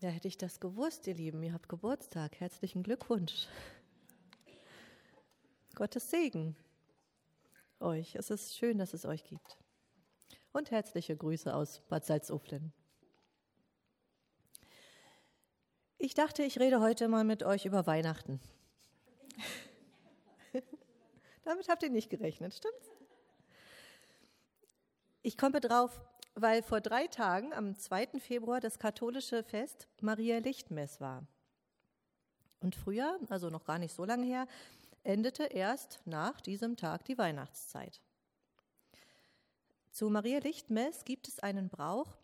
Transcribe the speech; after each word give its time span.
Ja, 0.00 0.10
hätte 0.10 0.28
ich 0.28 0.36
das 0.36 0.60
gewusst, 0.60 1.06
ihr 1.06 1.14
Lieben, 1.14 1.42
ihr 1.42 1.54
habt 1.54 1.70
Geburtstag. 1.70 2.38
Herzlichen 2.38 2.82
Glückwunsch. 2.82 3.48
Gottes 5.74 6.10
Segen 6.10 6.54
euch. 7.80 8.14
Es 8.14 8.28
ist 8.28 8.54
schön, 8.58 8.76
dass 8.76 8.92
es 8.92 9.06
euch 9.06 9.24
gibt. 9.24 9.56
Und 10.52 10.70
herzliche 10.70 11.16
Grüße 11.16 11.54
aus 11.54 11.80
Bad 11.88 12.04
Salzuflen. 12.04 12.74
Ich 15.96 16.12
dachte, 16.12 16.42
ich 16.42 16.60
rede 16.60 16.80
heute 16.80 17.08
mal 17.08 17.24
mit 17.24 17.42
euch 17.42 17.64
über 17.64 17.86
Weihnachten. 17.86 18.38
Damit 21.44 21.70
habt 21.70 21.82
ihr 21.82 21.90
nicht 21.90 22.10
gerechnet, 22.10 22.52
stimmt's? 22.52 22.90
Ich 25.22 25.38
komme 25.38 25.60
drauf, 25.60 25.98
weil 26.36 26.62
vor 26.62 26.80
drei 26.80 27.06
Tagen, 27.06 27.52
am 27.54 27.74
2. 27.74 28.20
Februar, 28.20 28.60
das 28.60 28.78
katholische 28.78 29.42
Fest 29.42 29.88
Maria 30.02 30.38
Lichtmess 30.38 31.00
war. 31.00 31.26
Und 32.60 32.76
früher, 32.76 33.18
also 33.30 33.48
noch 33.48 33.64
gar 33.64 33.78
nicht 33.78 33.94
so 33.94 34.04
lange 34.04 34.26
her, 34.26 34.46
endete 35.02 35.44
erst 35.44 36.00
nach 36.04 36.40
diesem 36.40 36.76
Tag 36.76 37.04
die 37.06 37.16
Weihnachtszeit. 37.16 38.02
Zu 39.90 40.10
Maria 40.10 40.38
Lichtmess 40.40 41.04
gibt 41.04 41.26
es 41.26 41.38
einen 41.38 41.70
Brauch, 41.70 42.18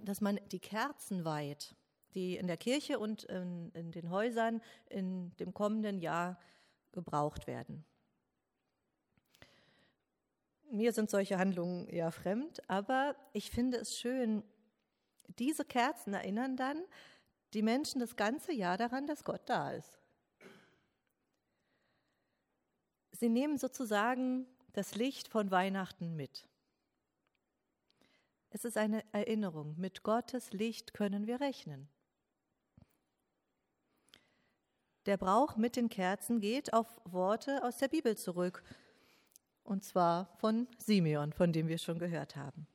dass 0.00 0.20
man 0.20 0.38
die 0.52 0.60
Kerzen 0.60 1.24
weiht, 1.24 1.74
die 2.14 2.36
in 2.36 2.46
der 2.46 2.56
Kirche 2.56 3.00
und 3.00 3.24
in, 3.24 3.70
in 3.72 3.90
den 3.90 4.10
Häusern 4.10 4.62
in 4.88 5.34
dem 5.38 5.52
kommenden 5.54 5.98
Jahr 5.98 6.38
gebraucht 6.92 7.48
werden. 7.48 7.84
Mir 10.72 10.94
sind 10.94 11.10
solche 11.10 11.38
Handlungen 11.38 11.86
eher 11.86 12.10
fremd, 12.10 12.66
aber 12.66 13.14
ich 13.34 13.50
finde 13.50 13.76
es 13.76 13.98
schön, 13.98 14.42
diese 15.38 15.66
Kerzen 15.66 16.14
erinnern 16.14 16.56
dann 16.56 16.82
die 17.52 17.60
Menschen 17.60 18.00
das 18.00 18.16
ganze 18.16 18.54
Jahr 18.54 18.78
daran, 18.78 19.06
dass 19.06 19.22
Gott 19.22 19.42
da 19.44 19.72
ist. 19.72 19.98
Sie 23.10 23.28
nehmen 23.28 23.58
sozusagen 23.58 24.46
das 24.72 24.94
Licht 24.94 25.28
von 25.28 25.50
Weihnachten 25.50 26.16
mit. 26.16 26.48
Es 28.48 28.64
ist 28.64 28.78
eine 28.78 29.04
Erinnerung, 29.12 29.74
mit 29.78 30.02
Gottes 30.02 30.54
Licht 30.54 30.94
können 30.94 31.26
wir 31.26 31.42
rechnen. 31.42 31.90
Der 35.04 35.18
Brauch 35.18 35.56
mit 35.56 35.76
den 35.76 35.90
Kerzen 35.90 36.40
geht 36.40 36.72
auf 36.72 36.88
Worte 37.04 37.62
aus 37.62 37.76
der 37.76 37.88
Bibel 37.88 38.16
zurück, 38.16 38.64
und 39.72 39.82
zwar 39.82 40.26
von 40.36 40.68
Simeon, 40.76 41.32
von 41.32 41.50
dem 41.50 41.66
wir 41.66 41.78
schon 41.78 41.98
gehört 41.98 42.36
haben. 42.36 42.66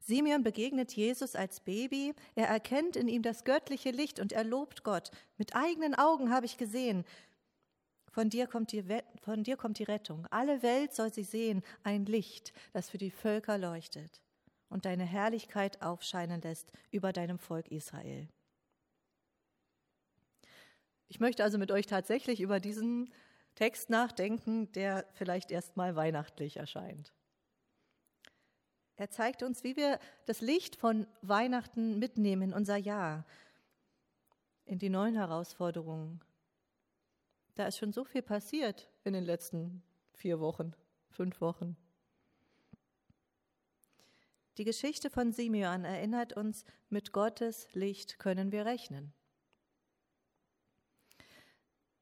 Simeon 0.00 0.42
begegnet 0.42 0.92
Jesus 0.92 1.34
als 1.34 1.60
Baby, 1.60 2.14
er 2.34 2.46
erkennt 2.46 2.94
in 2.94 3.08
ihm 3.08 3.22
das 3.22 3.42
göttliche 3.44 3.90
Licht 3.90 4.20
und 4.20 4.32
er 4.32 4.44
lobt 4.44 4.84
Gott. 4.84 5.10
Mit 5.38 5.56
eigenen 5.56 5.94
Augen 5.94 6.30
habe 6.30 6.44
ich 6.44 6.58
gesehen, 6.58 7.04
von 8.10 8.28
dir, 8.28 8.46
kommt 8.46 8.72
die, 8.72 8.84
von 9.22 9.44
dir 9.44 9.56
kommt 9.56 9.78
die 9.78 9.84
Rettung. 9.84 10.26
Alle 10.30 10.62
Welt 10.62 10.94
soll 10.94 11.12
sie 11.12 11.24
sehen, 11.24 11.62
ein 11.84 12.04
Licht, 12.04 12.52
das 12.72 12.90
für 12.90 12.98
die 12.98 13.10
Völker 13.10 13.56
leuchtet 13.56 14.20
und 14.68 14.84
deine 14.84 15.04
Herrlichkeit 15.04 15.80
aufscheinen 15.80 16.42
lässt 16.42 16.70
über 16.90 17.12
deinem 17.14 17.38
Volk 17.38 17.70
Israel. 17.70 18.28
Ich 21.08 21.18
möchte 21.18 21.44
also 21.44 21.56
mit 21.56 21.70
euch 21.70 21.86
tatsächlich 21.86 22.42
über 22.42 22.60
diesen 22.60 23.10
Text 23.58 23.90
nachdenken, 23.90 24.70
der 24.70 25.04
vielleicht 25.14 25.50
erst 25.50 25.76
mal 25.76 25.96
weihnachtlich 25.96 26.58
erscheint. 26.58 27.12
Er 28.94 29.10
zeigt 29.10 29.42
uns, 29.42 29.64
wie 29.64 29.74
wir 29.74 29.98
das 30.26 30.40
Licht 30.40 30.76
von 30.76 31.08
Weihnachten 31.22 31.98
mitnehmen 31.98 32.42
in 32.42 32.52
unser 32.52 32.76
Jahr, 32.76 33.26
in 34.64 34.78
die 34.78 34.88
neuen 34.88 35.16
Herausforderungen. 35.16 36.20
Da 37.56 37.66
ist 37.66 37.78
schon 37.78 37.92
so 37.92 38.04
viel 38.04 38.22
passiert 38.22 38.88
in 39.02 39.12
den 39.12 39.24
letzten 39.24 39.82
vier 40.14 40.38
Wochen, 40.38 40.72
fünf 41.10 41.40
Wochen. 41.40 41.76
Die 44.56 44.64
Geschichte 44.64 45.10
von 45.10 45.32
Simeon 45.32 45.84
erinnert 45.84 46.32
uns, 46.32 46.64
mit 46.90 47.12
Gottes 47.12 47.66
Licht 47.74 48.20
können 48.20 48.52
wir 48.52 48.66
rechnen. 48.66 49.12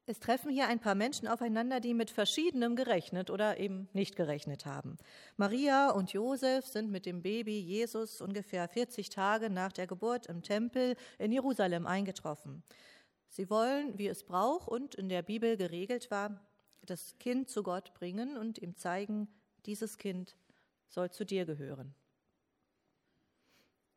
Es 0.09 0.21
treffen 0.21 0.49
hier 0.49 0.69
ein 0.69 0.79
paar 0.79 0.95
Menschen 0.95 1.27
aufeinander, 1.27 1.81
die 1.81 1.93
mit 1.93 2.09
verschiedenem 2.09 2.77
gerechnet 2.77 3.29
oder 3.29 3.59
eben 3.59 3.89
nicht 3.91 4.15
gerechnet 4.15 4.65
haben. 4.65 4.97
Maria 5.35 5.89
und 5.89 6.13
Josef 6.13 6.65
sind 6.65 6.89
mit 6.89 7.05
dem 7.05 7.21
Baby 7.21 7.59
Jesus 7.59 8.21
ungefähr 8.21 8.69
40 8.69 9.09
Tage 9.09 9.49
nach 9.49 9.73
der 9.73 9.85
Geburt 9.85 10.27
im 10.27 10.43
Tempel 10.43 10.95
in 11.19 11.33
Jerusalem 11.33 11.85
eingetroffen. 11.85 12.63
Sie 13.27 13.49
wollen, 13.49 13.97
wie 13.97 14.07
es 14.07 14.23
braucht 14.23 14.69
und 14.69 14.95
in 14.95 15.09
der 15.09 15.23
Bibel 15.23 15.57
geregelt 15.57 16.09
war, 16.09 16.39
das 16.85 17.17
Kind 17.19 17.49
zu 17.49 17.61
Gott 17.61 17.93
bringen 17.93 18.37
und 18.37 18.59
ihm 18.59 18.77
zeigen, 18.77 19.27
dieses 19.65 19.97
Kind 19.97 20.37
soll 20.87 21.11
zu 21.11 21.25
dir 21.25 21.45
gehören. 21.45 21.93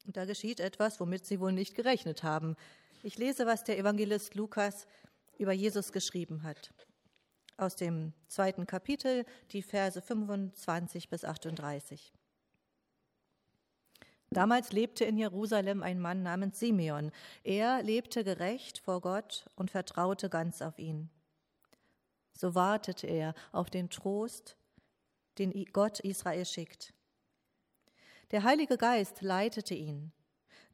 Und 0.07 0.17
da 0.17 0.25
geschieht 0.25 0.59
etwas, 0.59 0.99
womit 0.99 1.25
sie 1.25 1.39
wohl 1.39 1.53
nicht 1.53 1.77
gerechnet 1.77 2.25
haben. 2.25 2.57
Ich 3.05 3.17
lese, 3.17 3.47
was 3.47 3.63
der 3.63 3.79
Evangelist 3.79 4.35
Lukas 4.35 4.89
über 5.41 5.53
Jesus 5.53 5.93
geschrieben 5.93 6.43
hat. 6.43 6.73
Aus 7.57 7.75
dem 7.77 8.13
zweiten 8.29 8.67
Kapitel, 8.67 9.25
die 9.51 9.63
Verse 9.63 10.01
25 10.01 11.09
bis 11.09 11.25
38. 11.25 12.13
Damals 14.31 14.71
lebte 14.71 15.05
in 15.05 15.19
Jerusalem 15.19 15.83
ein 15.83 15.99
Mann 15.99 16.23
namens 16.23 16.61
Simeon. 16.61 17.11
Er 17.43 17.83
lebte 17.83 18.23
gerecht 18.23 18.79
vor 18.79 19.01
Gott 19.01 19.47
und 19.57 19.71
vertraute 19.71 20.31
ganz 20.31 20.63
auf 20.63 20.79
ihn. 20.79 21.11
So 22.33 22.55
wartete 22.55 23.09
er 23.09 23.35
auf 23.51 23.71
den 23.71 23.91
Trost, 23.91 24.57
den 25.39 25.53
Gott 25.73 26.01
Israel 26.01 26.47
schickt. 26.47 26.95
Der 28.31 28.45
Heilige 28.45 28.79
Geist 28.79 29.21
leitete 29.21 29.75
ihn. 29.75 30.13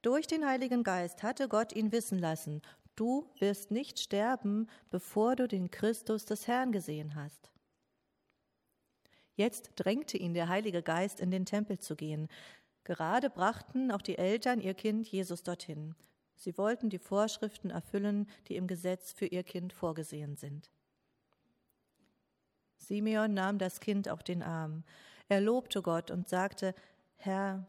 Durch 0.02 0.26
den 0.26 0.46
Heiligen 0.46 0.84
Geist 0.84 1.22
hatte 1.22 1.48
Gott 1.48 1.72
ihn 1.72 1.90
wissen 1.90 2.18
lassen, 2.18 2.60
Du 2.96 3.30
wirst 3.38 3.70
nicht 3.70 4.00
sterben, 4.00 4.68
bevor 4.90 5.36
du 5.36 5.46
den 5.46 5.70
Christus 5.70 6.24
des 6.24 6.46
Herrn 6.46 6.72
gesehen 6.72 7.14
hast. 7.14 7.50
Jetzt 9.34 9.72
drängte 9.76 10.16
ihn 10.16 10.32
der 10.32 10.48
Heilige 10.48 10.82
Geist, 10.82 11.20
in 11.20 11.30
den 11.30 11.44
Tempel 11.44 11.78
zu 11.78 11.94
gehen. 11.94 12.28
Gerade 12.84 13.28
brachten 13.28 13.90
auch 13.90 14.00
die 14.00 14.16
Eltern 14.16 14.60
ihr 14.60 14.72
Kind 14.72 15.06
Jesus 15.06 15.42
dorthin. 15.42 15.94
Sie 16.36 16.56
wollten 16.56 16.88
die 16.88 16.98
Vorschriften 16.98 17.70
erfüllen, 17.70 18.28
die 18.48 18.56
im 18.56 18.66
Gesetz 18.66 19.12
für 19.12 19.26
ihr 19.26 19.42
Kind 19.42 19.74
vorgesehen 19.74 20.36
sind. 20.36 20.70
Simeon 22.78 23.34
nahm 23.34 23.58
das 23.58 23.80
Kind 23.80 24.08
auf 24.08 24.22
den 24.22 24.42
Arm. 24.42 24.84
Er 25.28 25.40
lobte 25.40 25.82
Gott 25.82 26.10
und 26.10 26.28
sagte, 26.28 26.74
Herr, 27.16 27.66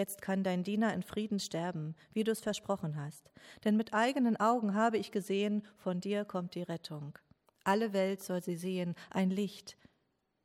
Jetzt 0.00 0.22
kann 0.22 0.42
dein 0.42 0.62
Diener 0.62 0.94
in 0.94 1.02
Frieden 1.02 1.38
sterben, 1.38 1.94
wie 2.14 2.24
du 2.24 2.32
es 2.32 2.40
versprochen 2.40 2.96
hast. 2.96 3.30
Denn 3.64 3.76
mit 3.76 3.92
eigenen 3.92 4.38
Augen 4.38 4.74
habe 4.74 4.96
ich 4.96 5.12
gesehen, 5.12 5.62
von 5.76 6.00
dir 6.00 6.24
kommt 6.24 6.54
die 6.54 6.62
Rettung. 6.62 7.18
Alle 7.64 7.92
Welt 7.92 8.22
soll 8.22 8.42
sie 8.42 8.56
sehen, 8.56 8.94
ein 9.10 9.28
Licht, 9.28 9.76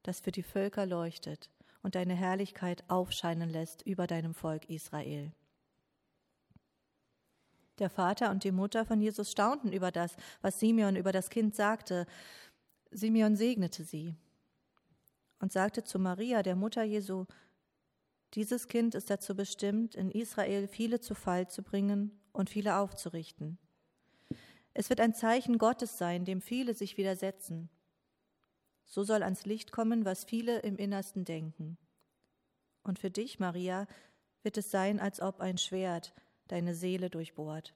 das 0.03 0.19
für 0.19 0.33
die 0.33 0.43
Völker 0.43 0.85
leuchtet 0.85 1.49
und 1.83 1.95
deine 1.95 2.15
Herrlichkeit 2.15 2.83
aufscheinen 2.89 3.49
lässt 3.49 3.81
über 3.83 4.07
deinem 4.07 4.33
Volk 4.33 4.69
Israel. 4.69 5.31
Der 7.79 7.89
Vater 7.89 8.31
und 8.31 8.43
die 8.43 8.51
Mutter 8.51 8.83
von 8.83 8.99
Jesus 8.99 9.31
staunten 9.31 9.71
über 9.71 9.89
das, 9.89 10.17
was 10.41 10.59
Simeon 10.59 10.97
über 10.97 11.13
das 11.13 11.29
Kind 11.29 11.55
sagte. 11.55 12.07
Simeon 12.91 13.37
segnete 13.37 13.85
sie 13.85 14.17
und 15.39 15.53
sagte 15.53 15.85
zu 15.85 15.97
Maria, 15.97 16.43
der 16.43 16.57
Mutter 16.57 16.83
Jesu, 16.83 17.25
dieses 18.35 18.67
Kind 18.67 18.95
ist 18.95 19.09
dazu 19.09 19.35
bestimmt, 19.35 19.95
in 19.95 20.11
Israel 20.11 20.67
viele 20.67 20.99
zu 20.99 21.15
Fall 21.15 21.49
zu 21.49 21.63
bringen 21.63 22.11
und 22.33 22.49
viele 22.49 22.77
aufzurichten. 22.77 23.57
Es 24.73 24.89
wird 24.89 24.99
ein 24.99 25.13
Zeichen 25.13 25.57
Gottes 25.57 25.97
sein, 25.97 26.25
dem 26.25 26.41
viele 26.41 26.73
sich 26.73 26.97
widersetzen. 26.97 27.69
So 28.83 29.03
soll 29.03 29.23
ans 29.23 29.45
Licht 29.45 29.71
kommen, 29.71 30.03
was 30.03 30.25
viele 30.25 30.59
im 30.59 30.75
Innersten 30.75 31.23
denken. 31.23 31.77
Und 32.83 32.99
für 32.99 33.09
dich, 33.09 33.39
Maria, 33.39 33.87
wird 34.43 34.57
es 34.57 34.69
sein, 34.69 34.99
als 34.99 35.21
ob 35.21 35.39
ein 35.39 35.57
Schwert 35.57 36.13
deine 36.47 36.75
Seele 36.75 37.09
durchbohrt. 37.09 37.73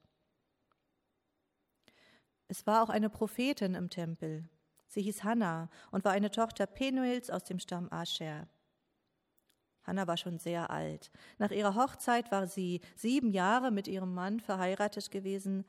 Es 2.48 2.66
war 2.66 2.82
auch 2.82 2.90
eine 2.90 3.08
Prophetin 3.08 3.74
im 3.74 3.90
Tempel. 3.90 4.48
Sie 4.86 5.02
hieß 5.02 5.24
Hannah 5.24 5.70
und 5.90 6.04
war 6.04 6.12
eine 6.12 6.30
Tochter 6.30 6.66
Penuels 6.66 7.30
aus 7.30 7.44
dem 7.44 7.58
Stamm 7.58 7.90
Ascher. 7.90 8.46
Hannah 9.90 10.06
war 10.06 10.16
schon 10.16 10.38
sehr 10.38 10.70
alt. 10.70 11.10
Nach 11.38 11.50
ihrer 11.50 11.74
Hochzeit 11.74 12.30
war 12.30 12.46
sie 12.46 12.80
sieben 12.94 13.32
Jahre 13.32 13.72
mit 13.72 13.88
ihrem 13.88 14.14
Mann 14.14 14.38
verheiratet 14.38 15.10
gewesen. 15.10 15.64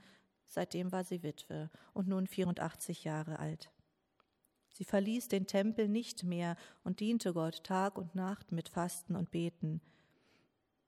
Seitdem 0.45 0.91
war 0.91 1.03
sie 1.03 1.23
Witwe 1.23 1.71
und 1.93 2.07
nun 2.07 2.27
84 2.27 3.03
Jahre 3.03 3.39
alt. 3.39 3.71
Sie 4.73 4.83
verließ 4.83 5.27
den 5.27 5.47
Tempel 5.47 5.87
nicht 5.87 6.23
mehr 6.23 6.55
und 6.83 6.99
diente 6.99 7.33
Gott 7.33 7.63
Tag 7.63 7.97
und 7.97 8.13
Nacht 8.13 8.51
mit 8.51 8.69
Fasten 8.69 9.15
und 9.15 9.31
Beten. 9.31 9.81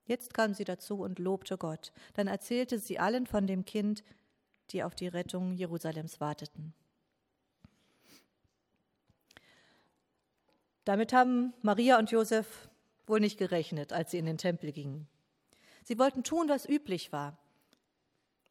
Jetzt 0.04 0.32
kam 0.32 0.54
sie 0.54 0.64
dazu 0.64 1.00
und 1.00 1.18
lobte 1.18 1.58
Gott. 1.58 1.92
Dann 2.12 2.28
erzählte 2.28 2.78
sie 2.78 3.00
allen 3.00 3.26
von 3.26 3.48
dem 3.48 3.64
Kind, 3.64 4.04
die 4.70 4.84
auf 4.84 4.94
die 4.94 5.08
Rettung 5.08 5.54
Jerusalems 5.54 6.20
warteten. 6.20 6.72
Damit 10.84 11.12
haben 11.12 11.52
Maria 11.62 11.98
und 11.98 12.12
Josef 12.12 12.68
wohl 13.06 13.20
nicht 13.20 13.38
gerechnet, 13.38 13.92
als 13.92 14.10
sie 14.10 14.18
in 14.18 14.26
den 14.26 14.38
Tempel 14.38 14.72
gingen. 14.72 15.08
Sie 15.82 15.98
wollten 15.98 16.24
tun, 16.24 16.48
was 16.48 16.68
üblich 16.68 17.12
war. 17.12 17.38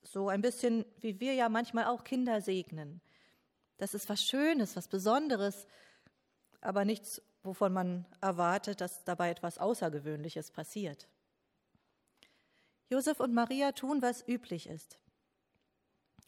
So 0.03 0.29
ein 0.29 0.41
bisschen 0.41 0.85
wie 1.00 1.19
wir 1.19 1.33
ja 1.33 1.50
manchmal 1.50 1.85
auch 1.85 2.03
Kinder 2.03 2.41
segnen. 2.41 3.01
Das 3.77 3.94
ist 3.94 4.09
was 4.09 4.23
Schönes, 4.23 4.75
was 4.75 4.88
Besonderes, 4.88 5.67
aber 6.61 6.85
nichts, 6.85 7.21
wovon 7.41 7.73
man 7.73 8.05
erwartet, 8.21 8.81
dass 8.81 9.03
dabei 9.03 9.29
etwas 9.29 9.57
Außergewöhnliches 9.57 10.51
passiert. 10.51 11.07
Josef 12.89 13.19
und 13.19 13.33
Maria 13.33 13.71
tun, 13.71 14.01
was 14.01 14.27
üblich 14.27 14.67
ist. 14.67 15.00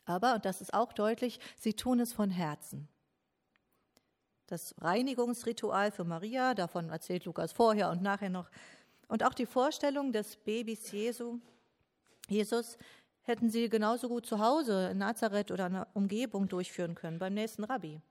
Aber, 0.06 0.36
und 0.36 0.45
das 0.45 0.62
ist 0.62 0.74
auch 0.74 0.94
deutlich, 0.94 1.39
sie 1.57 1.74
tun 1.74 2.00
es 2.00 2.13
von 2.13 2.30
Herzen. 2.30 2.88
Das 4.48 4.76
Reinigungsritual 4.80 5.92
für 5.92 6.04
Maria, 6.04 6.54
davon 6.54 6.90
erzählt 6.90 7.26
Lukas 7.26 7.52
vorher 7.52 7.90
und 7.90 8.02
nachher 8.02 8.30
noch, 8.30 8.50
und 9.08 9.24
auch 9.24 9.34
die 9.34 9.46
Vorstellung 9.46 10.12
des 10.12 10.36
Babys 10.38 10.92
Jesu, 10.92 11.40
Jesus, 12.28 12.78
hätten 13.24 13.50
sie 13.50 13.70
genauso 13.70 14.08
gut 14.08 14.26
zu 14.26 14.40
Hause 14.40 14.90
in 14.92 15.00
Nazareth 15.00 15.52
oder 15.52 15.68
in 15.68 15.74
der 15.74 15.88
Umgebung 15.94 16.48
durchführen 16.48 16.96
können, 16.96 17.20
beim 17.20 17.34
nächsten 17.34 17.64
Rabbi. 17.64 18.02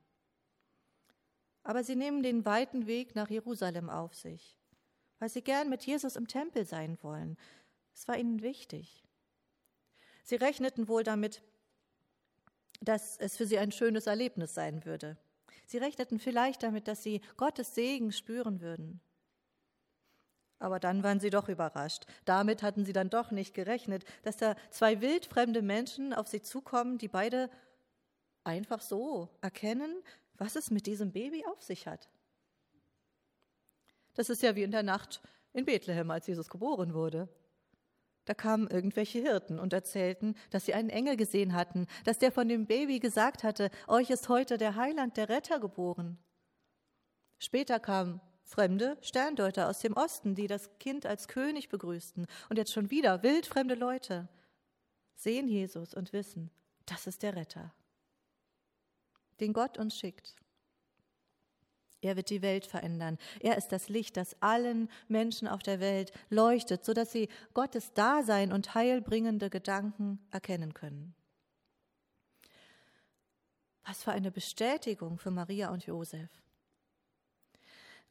Aber 1.63 1.83
sie 1.83 1.97
nehmen 1.97 2.23
den 2.23 2.45
weiten 2.45 2.87
Weg 2.87 3.15
nach 3.15 3.31
Jerusalem 3.31 3.89
auf 3.91 4.15
sich, 4.15 4.59
weil 5.19 5.29
sie 5.29 5.43
gern 5.43 5.69
mit 5.69 5.85
Jesus 5.85 6.17
im 6.17 6.29
Tempel 6.29 6.65
sein 6.65 6.99
wollen. 7.01 7.37
Es 7.95 8.07
war 8.07 8.19
ihnen 8.19 8.43
wichtig. 8.43 9.05
Sie 10.25 10.37
rechneten 10.37 10.89
wohl 10.89 11.05
damit, 11.05 11.43
dass 12.81 13.17
es 13.17 13.37
für 13.37 13.47
sie 13.47 13.59
ein 13.59 13.73
schönes 13.73 14.07
Erlebnis 14.07 14.55
sein 14.55 14.85
würde. 14.85 15.17
Sie 15.67 15.79
rechneten 15.79 16.19
vielleicht 16.19 16.63
damit, 16.63 16.89
dass 16.89 17.03
sie 17.03 17.21
Gottes 17.37 17.75
Segen 17.75 18.13
spüren 18.13 18.61
würden. 18.61 19.01
Aber 20.59 20.81
dann 20.81 21.03
waren 21.03 21.21
sie 21.21 21.31
doch 21.31 21.49
überrascht. 21.49 22.07
Damit 22.25 22.63
hatten 22.63 22.85
sie 22.85 22.93
dann 22.93 23.11
doch 23.11 23.31
nicht 23.31 23.55
gerechnet, 23.55 24.05
dass 24.23 24.37
da 24.37 24.57
zwei 24.71 25.01
wildfremde 25.01 25.63
Menschen 25.63 26.15
auf 26.15 26.29
sie 26.29 26.43
zukommen, 26.43 26.99
die 26.99 27.09
beide 27.09 27.51
einfach 28.45 28.81
so 28.81 29.29
erkennen, 29.41 30.03
was 30.37 30.57
es 30.57 30.71
mit 30.71 30.87
diesem 30.87 31.13
Baby 31.13 31.45
auf 31.47 31.63
sich 31.63 31.87
hat. 31.87 32.09
Das 34.15 34.31
ist 34.31 34.43
ja 34.43 34.55
wie 34.55 34.63
in 34.63 34.71
der 34.71 34.83
Nacht 34.83 35.21
in 35.53 35.65
Bethlehem, 35.65 36.11
als 36.11 36.27
Jesus 36.27 36.49
geboren 36.49 36.95
wurde. 36.95 37.29
Da 38.25 38.35
kamen 38.35 38.69
irgendwelche 38.69 39.19
Hirten 39.19 39.59
und 39.59 39.73
erzählten, 39.73 40.35
dass 40.51 40.67
sie 40.67 40.75
einen 40.75 40.91
Engel 40.91 41.17
gesehen 41.17 41.53
hatten, 41.53 41.87
dass 42.05 42.19
der 42.19 42.33
von 42.33 42.49
dem 42.49 42.67
Baby 42.67 42.99
gesagt 42.99 43.45
hatte, 43.45 43.71
euch 43.87 44.11
ist 44.11 44.29
heute 44.29 44.57
der 44.57 44.77
Heiland, 44.77 45.17
der 45.17 45.29
Retter 45.29 45.61
geboren. 45.61 46.19
Später 47.39 47.79
kamen 47.81 48.21
fremde 48.45 48.97
Sterndeuter 49.01 49.69
aus 49.69 49.81
dem 49.81 49.95
Osten, 49.95 50.35
die 50.35 50.47
das 50.47 50.79
Kind 50.79 51.07
als 51.07 51.29
König 51.29 51.69
begrüßten. 51.69 52.27
Und 52.49 52.57
jetzt 52.57 52.73
schon 52.73 52.91
wieder 52.91 53.23
wildfremde 53.23 53.75
Leute 53.75 54.29
sehen 55.15 55.49
Jesus 55.49 55.95
und 55.95 56.13
wissen, 56.13 56.51
das 56.87 57.07
ist 57.07 57.23
der 57.23 57.37
Retter, 57.37 57.75
den 59.41 59.53
Gott 59.53 59.79
uns 59.79 59.97
schickt. 59.97 60.37
Er 62.05 62.17
wird 62.17 62.29
die 62.29 62.43
Welt 62.43 62.67
verändern. 62.67 63.19
Er 63.41 63.57
ist 63.57 63.73
das 63.73 63.89
Licht, 63.89 64.17
das 64.19 64.37
allen 64.41 64.91
Menschen 65.09 65.49
auf 65.49 65.63
der 65.63 65.81
Welt 65.81 66.13
leuchtet, 66.29 66.85
sodass 66.85 67.13
sie 67.13 67.29
Gottes 67.55 67.95
Dasein 67.95 68.53
und 68.53 68.75
heilbringende 68.75 69.49
Gedanken 69.49 70.19
erkennen 70.31 70.75
können. 70.75 71.15
Was 73.87 74.03
für 74.03 74.13
eine 74.13 74.31
Bestätigung 74.31 75.19
für 75.19 75.31
Maria 75.31 75.71
und 75.71 75.87
Josef. 75.87 76.29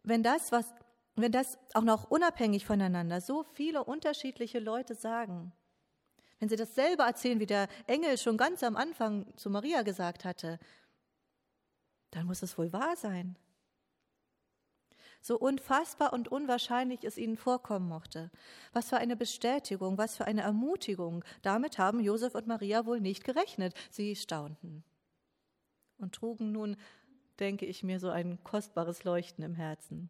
Wenn 0.01 0.24
das, 0.24 0.51
was, 0.51 0.74
wenn 1.16 1.31
das 1.31 1.57
auch 1.74 1.84
noch 1.84 2.10
unabhängig 2.10 2.66
voneinander 2.66 3.22
so 3.22 3.44
viele 3.54 3.84
unterschiedliche 3.84 4.60
Leute 4.60 4.96
sagen, 4.96 5.51
wenn 6.39 6.50
sie 6.50 6.56
dasselbe 6.56 7.04
erzählen, 7.04 7.39
wie 7.39 7.46
der 7.46 7.68
Engel 7.88 8.18
schon 8.18 8.38
ganz 8.38 8.63
am 8.63 8.75
Anfang 8.75 9.25
zu 9.38 9.50
Maria 9.50 9.84
gesagt 9.84 10.25
hatte, 10.25 10.60
dann 12.12 12.25
muss 12.25 12.42
es 12.42 12.57
wohl 12.57 12.74
wahr 12.74 12.96
sein 12.96 13.38
so 15.24 15.40
unfassbar 15.40 16.12
und 16.12 16.28
unwahrscheinlich 16.28 17.06
es 17.06 17.18
ihnen 17.18 17.38
vorkommen 17.38 17.88
mochte. 17.88 18.30
Was 18.74 18.90
für 18.90 18.98
eine 18.98 19.16
Bestätigung, 19.16 19.98
was 19.98 20.18
für 20.18 20.25
eine 20.25 20.42
Ermutigung. 20.42 21.24
Damit 21.42 21.78
haben 21.78 22.02
Josef 22.02 22.36
und 22.36 22.46
Maria 22.46 22.86
wohl 22.86 23.00
nicht 23.00 23.24
gerechnet. 23.24 23.74
Sie 23.90 24.16
staunten 24.18 24.84
und 25.98 26.14
trugen 26.14 26.52
nun, 26.52 26.75
denke 27.40 27.66
ich 27.66 27.84
mir, 27.84 28.00
so 28.00 28.10
ein 28.10 28.44
kostbares 28.44 29.06
Leuchten 29.06 29.44
im 29.46 29.56
Herzen. 29.56 30.10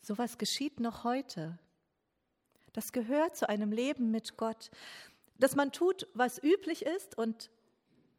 So 0.00 0.16
was 0.16 0.38
geschieht 0.38 0.78
noch 0.78 1.02
heute. 1.02 1.58
Das 2.72 2.92
gehört 2.92 3.36
zu 3.36 3.48
einem 3.48 3.72
Leben 3.72 4.12
mit 4.12 4.36
Gott, 4.36 4.70
dass 5.38 5.56
man 5.56 5.72
tut, 5.72 6.06
was 6.14 6.40
üblich 6.40 6.86
ist 6.86 7.18
und 7.18 7.50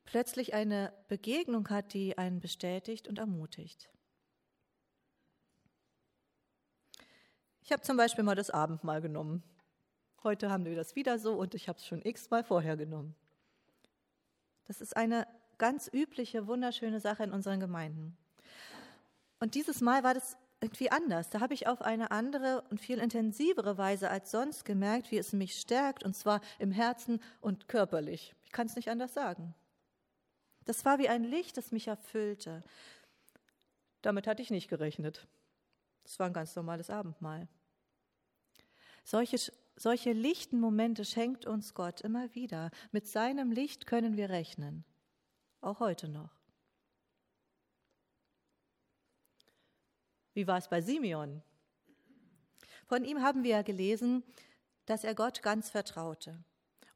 plötzlich 0.07 0.55
eine 0.55 0.91
Begegnung 1.09 1.69
hat, 1.69 1.93
die 1.93 2.17
einen 2.17 2.39
bestätigt 2.39 3.07
und 3.07 3.19
ermutigt. 3.19 3.89
Ich 7.61 7.71
habe 7.71 7.83
zum 7.83 7.97
Beispiel 7.97 8.23
mal 8.23 8.35
das 8.35 8.49
Abendmahl 8.49 9.01
genommen. 9.01 9.43
Heute 10.23 10.49
haben 10.49 10.65
wir 10.65 10.75
das 10.75 10.95
wieder 10.95 11.19
so 11.19 11.33
und 11.33 11.53
ich 11.53 11.67
habe 11.67 11.77
es 11.77 11.85
schon 11.85 12.01
x-mal 12.01 12.43
vorher 12.43 12.77
genommen. 12.77 13.15
Das 14.65 14.81
ist 14.81 14.95
eine 14.95 15.27
ganz 15.57 15.89
übliche, 15.91 16.47
wunderschöne 16.47 17.01
Sache 17.01 17.23
in 17.23 17.31
unseren 17.31 17.59
Gemeinden. 17.59 18.17
Und 19.39 19.55
dieses 19.55 19.81
Mal 19.81 20.03
war 20.03 20.13
das 20.13 20.37
irgendwie 20.61 20.89
anders. 20.89 21.29
Da 21.29 21.41
habe 21.41 21.53
ich 21.53 21.67
auf 21.67 21.81
eine 21.81 22.11
andere 22.11 22.63
und 22.69 22.79
viel 22.79 22.99
intensivere 22.99 23.77
Weise 23.77 24.09
als 24.09 24.31
sonst 24.31 24.63
gemerkt, 24.63 25.11
wie 25.11 25.17
es 25.17 25.33
mich 25.33 25.59
stärkt, 25.59 26.03
und 26.03 26.15
zwar 26.15 26.41
im 26.59 26.71
Herzen 26.71 27.21
und 27.41 27.67
körperlich. 27.67 28.33
Ich 28.45 28.51
kann 28.53 28.67
es 28.67 28.75
nicht 28.75 28.89
anders 28.89 29.13
sagen. 29.13 29.53
Das 30.67 30.83
war 30.83 30.99
wie 30.99 31.07
ein 31.07 31.23
Licht, 31.23 31.55
das 31.55 31.71
mich 31.71 31.87
erfüllte. 31.87 32.61
Damit 34.01 34.27
hatte 34.27 34.41
ich 34.41 34.51
nicht 34.51 34.67
gerechnet. 34.67 35.25
Das 36.03 36.19
war 36.19 36.27
ein 36.27 36.33
ganz 36.33 36.53
normales 36.57 36.89
Abendmahl. 36.89 37.47
Solche, 39.05 39.37
solche 39.77 40.11
lichten 40.11 40.59
Momente 40.59 41.05
schenkt 41.05 41.45
uns 41.45 41.73
Gott 41.73 42.01
immer 42.01 42.35
wieder. 42.35 42.69
Mit 42.91 43.07
seinem 43.07 43.53
Licht 43.53 43.87
können 43.87 44.17
wir 44.17 44.29
rechnen. 44.29 44.83
Auch 45.61 45.79
heute 45.79 46.09
noch. 46.09 46.35
Wie 50.33 50.47
war 50.47 50.57
es 50.57 50.67
bei 50.67 50.81
Simeon? 50.81 51.41
Von 52.87 53.05
ihm 53.05 53.21
haben 53.21 53.43
wir 53.43 53.51
ja 53.51 53.61
gelesen, 53.61 54.21
dass 54.85 55.05
er 55.05 55.15
Gott 55.15 55.41
ganz 55.41 55.69
vertraute 55.69 56.43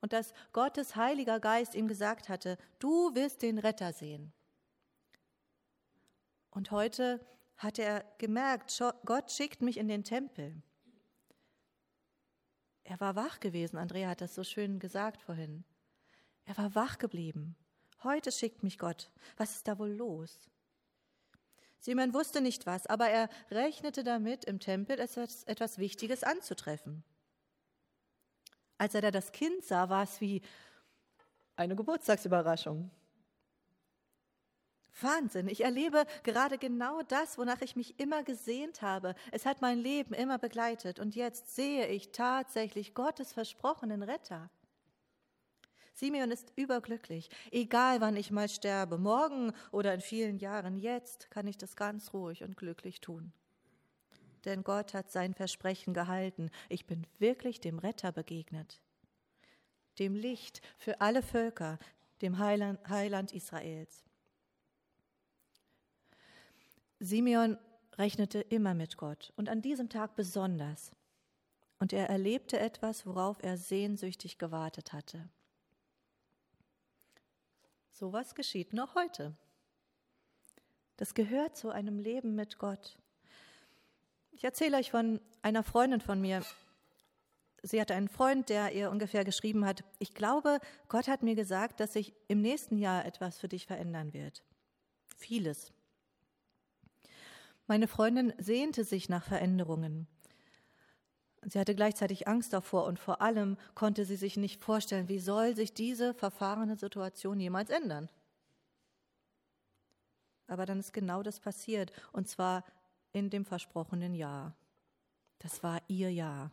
und 0.02 0.14
dass 0.14 0.34
Gottes 0.52 0.96
Heiliger 0.96 1.40
Geist 1.40 1.76
ihm 1.76 1.88
gesagt 1.88 2.28
hatte, 2.28 2.58
du 2.80 3.16
wirst 3.16 3.42
den 3.42 3.58
Retter 3.58 3.94
sehen. 3.94 4.34
Und 6.50 6.72
heute 6.72 7.26
hat 7.58 7.80
er 7.80 8.04
gemerkt, 8.18 8.78
Gott 9.06 9.32
schickt 9.32 9.62
mich 9.62 9.78
in 9.78 9.88
den 9.88 10.04
Tempel. 10.04 10.62
Er 12.84 13.00
war 13.00 13.16
wach 13.16 13.40
gewesen, 13.40 13.78
Andrea 13.78 14.10
hat 14.10 14.22
das 14.22 14.36
so 14.36 14.44
schön 14.44 14.80
gesagt 14.80 15.22
vorhin. 15.22 15.64
Er 16.46 16.58
war 16.58 16.76
wach 16.76 16.98
geblieben. 16.98 17.56
Heute 18.04 18.32
schickt 18.32 18.64
mich 18.64 18.80
Gott. 18.80 19.12
Was 19.38 19.56
ist 19.56 19.68
da 19.68 19.78
wohl 19.78 19.92
los? 19.92 20.40
Simon 21.78 22.14
wusste 22.14 22.42
nicht 22.42 22.66
was, 22.66 22.86
aber 22.88 23.08
er 23.10 23.30
rechnete 23.50 24.04
damit, 24.04 24.46
im 24.46 24.60
Tempel 24.60 25.00
etwas, 25.00 25.44
etwas 25.44 25.78
Wichtiges 25.78 26.24
anzutreffen. 26.24 27.04
Als 28.82 28.96
er 28.96 29.02
da 29.02 29.12
das 29.12 29.32
Kind 29.32 29.64
sah, 29.64 29.90
war 29.90 30.02
es 30.02 30.20
wie 30.22 30.42
eine 31.56 31.76
Geburtstagsüberraschung. 31.76 32.90
Wahnsinn, 35.00 35.48
ich 35.48 35.64
erlebe 35.64 36.08
gerade 36.24 36.58
genau 36.58 37.04
das, 37.04 37.38
wonach 37.38 37.62
ich 37.62 37.76
mich 37.76 38.00
immer 38.00 38.24
gesehnt 38.24 38.82
habe. 38.82 39.14
Es 39.32 39.46
hat 39.46 39.62
mein 39.62 39.78
Leben 39.78 40.16
immer 40.16 40.40
begleitet 40.40 41.00
und 41.00 41.16
jetzt 41.16 41.54
sehe 41.56 41.90
ich 41.90 42.12
tatsächlich 42.12 42.96
Gottes 42.96 43.34
versprochenen 43.34 44.02
Retter. 44.02 44.50
Simeon 45.94 46.32
ist 46.32 46.52
überglücklich, 46.56 47.30
egal 47.52 48.02
wann 48.02 48.16
ich 48.16 48.32
mal 48.32 48.50
sterbe, 48.50 48.98
morgen 48.98 49.54
oder 49.72 49.94
in 49.94 50.02
vielen 50.02 50.40
Jahren, 50.40 50.76
jetzt 50.76 51.30
kann 51.30 51.46
ich 51.46 51.60
das 51.60 51.76
ganz 51.76 52.16
ruhig 52.16 52.42
und 52.44 52.58
glücklich 52.58 53.00
tun 53.00 53.32
denn 54.46 54.64
Gott 54.64 54.94
hat 54.94 55.12
sein 55.12 55.34
Versprechen 55.34 55.94
gehalten. 55.94 56.50
Ich 56.70 56.86
bin 56.86 57.06
wirklich 57.20 57.60
dem 57.62 57.80
Retter 57.80 58.12
begegnet, 58.12 58.82
dem 60.00 60.16
Licht 60.16 60.62
für 60.78 61.02
alle 61.02 61.22
Völker, 61.22 61.80
dem 62.22 62.38
Heiland, 62.38 62.80
Heiland 62.90 63.32
Israels. 63.34 64.04
Simeon 67.00 67.58
rechnete 67.98 68.40
immer 68.42 68.74
mit 68.74 68.98
Gott 68.98 69.34
und 69.36 69.50
an 69.50 69.62
diesem 69.62 69.90
Tag 69.90 70.16
besonders. 70.16 70.92
Und 71.80 71.94
er 71.94 72.10
erlebte 72.10 72.60
etwas, 72.60 73.08
worauf 73.08 73.42
er 73.42 73.58
sehnsüchtig 73.58 74.38
gewartet 74.38 74.94
hatte. 74.94 75.28
Sowas 77.90 78.36
geschieht 78.36 78.74
noch 78.74 78.94
heute. 78.94 79.36
Das 80.98 81.16
gehört 81.16 81.58
zu 81.58 81.72
einem 81.72 81.98
Leben 81.98 82.36
mit 82.36 82.60
Gott. 82.60 83.00
Ich 84.42 84.46
erzähle 84.46 84.78
euch 84.78 84.90
von 84.90 85.22
einer 85.44 85.62
Freundin 85.62 86.02
von 86.02 86.20
mir. 86.20 86.44
Sie 87.62 87.80
hatte 87.80 87.94
einen 87.94 88.10
Freund, 88.10 88.50
der 88.50 88.74
ihr 88.74 88.90
ungefähr 88.90 89.24
geschrieben 89.24 89.68
hat, 89.68 89.84
ich 90.00 90.16
glaube, 90.16 90.58
Gott 90.88 91.08
hat 91.08 91.22
mir 91.22 91.36
gesagt, 91.36 91.80
dass 91.80 91.94
sich 91.94 92.16
im 92.28 92.42
nächsten 92.42 92.80
Jahr 92.80 93.06
etwas 93.06 93.38
für 93.38 93.48
dich 93.48 93.68
verändern 93.68 94.14
wird. 94.14 94.44
Vieles. 95.16 95.72
Meine 97.68 97.88
Freundin 97.88 98.34
sehnte 98.40 98.84
sich 98.84 99.10
nach 99.10 99.26
Veränderungen. 99.26 100.08
Sie 101.44 101.60
hatte 101.60 101.76
gleichzeitig 101.76 102.28
Angst 102.28 102.52
davor 102.52 102.86
und 102.86 102.98
vor 102.98 103.22
allem 103.22 103.58
konnte 103.76 104.06
sie 104.06 104.16
sich 104.16 104.38
nicht 104.38 104.60
vorstellen, 104.60 105.08
wie 105.08 105.20
soll 105.20 105.56
sich 105.56 105.76
diese 105.76 106.16
verfahrene 106.16 106.78
Situation 106.78 107.40
jemals 107.40 107.70
ändern. 107.70 108.10
Aber 110.48 110.66
dann 110.66 110.80
ist 110.80 110.94
genau 110.94 111.22
das 111.22 111.40
passiert 111.40 111.92
und 112.12 112.28
zwar 112.28 112.64
in 113.14 113.30
dem 113.30 113.46
versprochenen 113.46 114.16
Jahr. 114.16 114.56
Das 115.40 115.64
war 115.64 115.82
ihr 115.88 116.12
Jahr. 116.12 116.52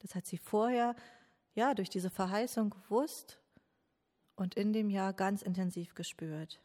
Das 0.00 0.14
hat 0.14 0.26
sie 0.26 0.38
vorher, 0.38 0.94
ja, 1.54 1.74
durch 1.74 1.90
diese 1.90 2.10
Verheißung 2.10 2.70
gewusst 2.70 3.40
und 4.36 4.54
in 4.54 4.72
dem 4.72 4.90
Jahr 4.90 5.12
ganz 5.12 5.42
intensiv 5.42 5.94
gespürt. 5.94 6.60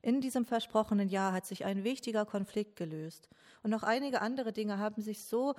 In 0.00 0.20
diesem 0.20 0.44
versprochenen 0.44 1.08
Jahr 1.08 1.32
hat 1.32 1.46
sich 1.46 1.64
ein 1.64 1.84
wichtiger 1.84 2.26
Konflikt 2.26 2.74
gelöst. 2.74 3.28
Und 3.62 3.70
noch 3.70 3.84
einige 3.84 4.20
andere 4.20 4.52
Dinge 4.52 4.78
haben 4.78 5.00
sich 5.00 5.24
so 5.24 5.54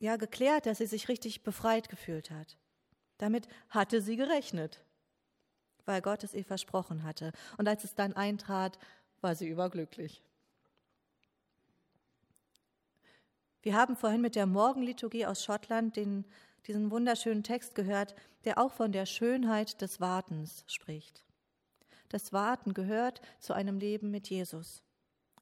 ja, 0.00 0.16
geklärt, 0.16 0.66
dass 0.66 0.78
sie 0.78 0.86
sich 0.86 1.08
richtig 1.08 1.44
befreit 1.44 1.88
gefühlt 1.88 2.30
hat. 2.30 2.58
Damit 3.18 3.48
hatte 3.68 4.00
sie 4.00 4.16
gerechnet, 4.16 4.84
weil 5.84 6.02
Gott 6.02 6.24
es 6.24 6.34
ihr 6.34 6.44
versprochen 6.44 7.04
hatte. 7.04 7.32
Und 7.56 7.68
als 7.68 7.84
es 7.84 7.94
dann 7.94 8.12
eintrat, 8.12 8.78
war 9.20 9.34
sie 9.36 9.48
überglücklich. 9.48 10.22
Wir 13.68 13.76
haben 13.76 13.96
vorhin 13.96 14.22
mit 14.22 14.34
der 14.34 14.46
Morgenliturgie 14.46 15.26
aus 15.26 15.44
Schottland 15.44 15.94
den, 15.96 16.24
diesen 16.66 16.90
wunderschönen 16.90 17.42
Text 17.42 17.74
gehört, 17.74 18.14
der 18.46 18.56
auch 18.56 18.72
von 18.72 18.92
der 18.92 19.04
Schönheit 19.04 19.82
des 19.82 20.00
Wartens 20.00 20.64
spricht. 20.68 21.22
Das 22.08 22.32
Warten 22.32 22.72
gehört 22.72 23.20
zu 23.40 23.52
einem 23.52 23.78
Leben 23.78 24.10
mit 24.10 24.30
Jesus. 24.30 24.82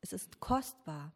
Es 0.01 0.13
ist 0.13 0.41
kostbar. 0.41 1.13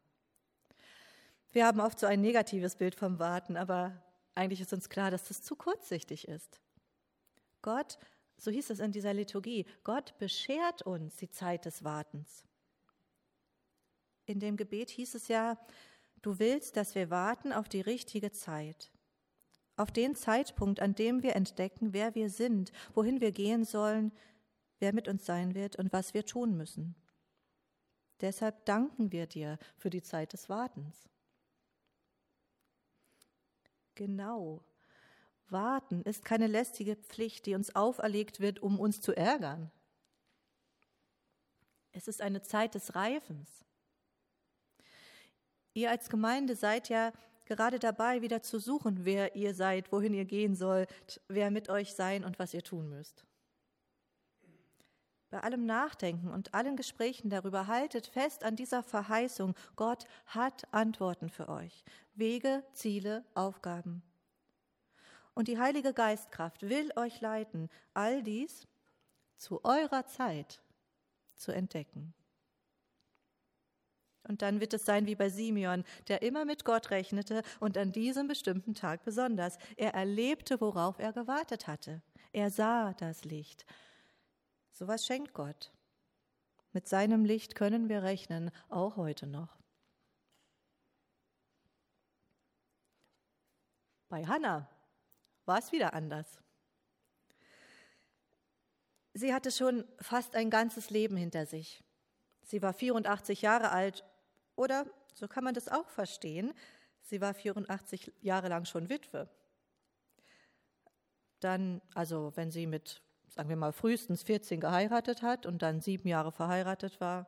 Wir 1.50 1.66
haben 1.66 1.80
oft 1.80 1.98
so 1.98 2.06
ein 2.06 2.20
negatives 2.20 2.76
Bild 2.76 2.94
vom 2.94 3.18
Warten, 3.18 3.56
aber 3.56 4.00
eigentlich 4.36 4.60
ist 4.60 4.72
uns 4.72 4.88
klar, 4.88 5.10
dass 5.10 5.26
das 5.26 5.42
zu 5.42 5.56
kurzsichtig 5.56 6.28
ist. 6.28 6.60
Gott, 7.60 7.98
so 8.36 8.52
hieß 8.52 8.70
es 8.70 8.78
in 8.78 8.92
dieser 8.92 9.14
Liturgie, 9.14 9.66
Gott 9.82 10.16
beschert 10.18 10.82
uns 10.82 11.16
die 11.16 11.30
Zeit 11.32 11.64
des 11.64 11.82
Wartens. 11.82 12.44
In 14.26 14.38
dem 14.38 14.56
Gebet 14.56 14.90
hieß 14.90 15.16
es 15.16 15.26
ja, 15.26 15.58
du 16.22 16.38
willst, 16.38 16.76
dass 16.76 16.94
wir 16.94 17.10
warten 17.10 17.52
auf 17.52 17.68
die 17.68 17.80
richtige 17.80 18.32
Zeit, 18.32 18.90
auf 19.76 19.90
den 19.90 20.14
Zeitpunkt, 20.14 20.80
an 20.80 20.94
dem 20.94 21.22
wir 21.22 21.36
entdecken, 21.36 21.92
wer 21.92 22.14
wir 22.14 22.30
sind, 22.30 22.72
wohin 22.94 23.20
wir 23.20 23.32
gehen 23.32 23.64
sollen, 23.64 24.12
wer 24.78 24.92
mit 24.92 25.08
uns 25.08 25.24
sein 25.24 25.54
wird 25.54 25.76
und 25.76 25.92
was 25.92 26.14
wir 26.14 26.26
tun 26.26 26.56
müssen. 26.56 26.94
Deshalb 28.20 28.66
danken 28.66 29.12
wir 29.12 29.26
dir 29.26 29.58
für 29.76 29.88
die 29.88 30.02
Zeit 30.02 30.32
des 30.32 30.48
Wartens. 30.48 31.08
Genau. 33.94 34.62
Warten 35.48 36.02
ist 36.02 36.24
keine 36.24 36.46
lästige 36.46 36.96
Pflicht, 36.96 37.46
die 37.46 37.54
uns 37.54 37.74
auferlegt 37.74 38.40
wird, 38.40 38.60
um 38.60 38.78
uns 38.78 39.00
zu 39.00 39.16
ärgern. 39.16 39.70
Es 41.92 42.06
ist 42.06 42.20
eine 42.20 42.42
Zeit 42.42 42.74
des 42.74 42.94
Reifens. 42.94 43.64
Ihr 45.74 45.90
als 45.90 46.08
Gemeinde 46.08 46.56
seid 46.56 46.88
ja 46.88 47.12
gerade 47.44 47.78
dabei, 47.78 48.22
wieder 48.22 48.42
zu 48.42 48.58
suchen, 48.58 49.04
wer 49.04 49.34
ihr 49.34 49.54
seid, 49.54 49.90
wohin 49.92 50.14
ihr 50.14 50.24
gehen 50.24 50.54
sollt, 50.54 50.88
wer 51.28 51.50
mit 51.50 51.68
euch 51.68 51.94
sein 51.94 52.24
und 52.24 52.38
was 52.38 52.54
ihr 52.54 52.62
tun 52.62 52.88
müsst. 52.88 53.24
Bei 55.30 55.40
allem 55.40 55.64
Nachdenken 55.64 56.28
und 56.28 56.54
allen 56.54 56.76
Gesprächen 56.76 57.30
darüber 57.30 57.68
haltet 57.68 58.06
fest 58.06 58.42
an 58.42 58.56
dieser 58.56 58.82
Verheißung, 58.82 59.54
Gott 59.76 60.06
hat 60.26 60.72
Antworten 60.72 61.28
für 61.28 61.48
euch, 61.48 61.84
Wege, 62.14 62.64
Ziele, 62.72 63.24
Aufgaben. 63.34 64.02
Und 65.34 65.46
die 65.46 65.58
Heilige 65.58 65.92
Geistkraft 65.92 66.68
will 66.68 66.90
euch 66.96 67.20
leiten, 67.20 67.68
all 67.94 68.24
dies 68.24 68.66
zu 69.36 69.64
eurer 69.64 70.04
Zeit 70.06 70.60
zu 71.36 71.52
entdecken. 71.52 72.12
Und 74.30 74.42
dann 74.42 74.60
wird 74.60 74.72
es 74.74 74.84
sein 74.84 75.06
wie 75.06 75.16
bei 75.16 75.28
Simeon, 75.28 75.82
der 76.06 76.22
immer 76.22 76.44
mit 76.44 76.64
Gott 76.64 76.92
rechnete 76.92 77.42
und 77.58 77.76
an 77.76 77.90
diesem 77.90 78.28
bestimmten 78.28 78.76
Tag 78.76 79.02
besonders. 79.02 79.58
Er 79.76 79.92
erlebte, 79.94 80.60
worauf 80.60 81.00
er 81.00 81.12
gewartet 81.12 81.66
hatte. 81.66 82.00
Er 82.30 82.48
sah 82.50 82.94
das 82.94 83.24
Licht. 83.24 83.66
Sowas 84.70 85.04
schenkt 85.04 85.34
Gott. 85.34 85.72
Mit 86.72 86.86
seinem 86.86 87.24
Licht 87.24 87.56
können 87.56 87.88
wir 87.88 88.04
rechnen, 88.04 88.52
auch 88.68 88.96
heute 88.96 89.26
noch. 89.26 89.58
Bei 94.08 94.24
Hannah 94.24 94.68
war 95.44 95.58
es 95.58 95.72
wieder 95.72 95.92
anders. 95.92 96.38
Sie 99.12 99.34
hatte 99.34 99.50
schon 99.50 99.84
fast 99.98 100.36
ein 100.36 100.50
ganzes 100.50 100.90
Leben 100.90 101.16
hinter 101.16 101.46
sich. 101.46 101.82
Sie 102.42 102.62
war 102.62 102.72
84 102.72 103.42
Jahre 103.42 103.72
alt 103.72 104.04
oder, 104.60 104.86
so 105.14 105.26
kann 105.26 105.44
man 105.44 105.54
das 105.54 105.68
auch 105.68 105.88
verstehen, 105.88 106.52
sie 107.02 107.20
war 107.20 107.34
84 107.34 108.12
Jahre 108.20 108.48
lang 108.48 108.64
schon 108.66 108.88
Witwe. 108.88 109.28
Dann, 111.40 111.80
also 111.94 112.32
wenn 112.36 112.50
sie 112.50 112.66
mit 112.66 113.02
sagen 113.30 113.48
wir 113.48 113.56
mal, 113.56 113.72
frühestens 113.72 114.22
14 114.24 114.60
geheiratet 114.60 115.22
hat 115.22 115.46
und 115.46 115.62
dann 115.62 115.80
sieben 115.80 116.08
Jahre 116.08 116.32
verheiratet 116.32 117.00
war, 117.00 117.26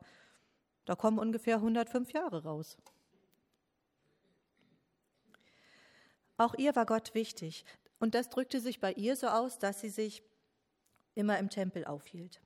da 0.85 0.95
kommen 0.95 1.17
ungefähr 1.17 1.55
105 1.55 2.11
Jahre 2.11 2.43
raus. 2.43 2.77
Auch 6.37 6.55
ihr 6.55 6.75
war 6.75 6.85
Gott 6.85 7.13
wichtig 7.15 7.65
und 7.99 8.15
das 8.15 8.29
drückte 8.29 8.59
sich 8.59 8.79
bei 8.79 8.91
ihr 8.93 9.15
so 9.15 9.27
aus, 9.27 9.59
dass 9.59 9.79
sie 9.79 9.89
sich 9.89 10.23
immer 11.15 11.39
im 11.39 11.49
Tempel 11.49 11.85
aufhielt. 11.85 12.41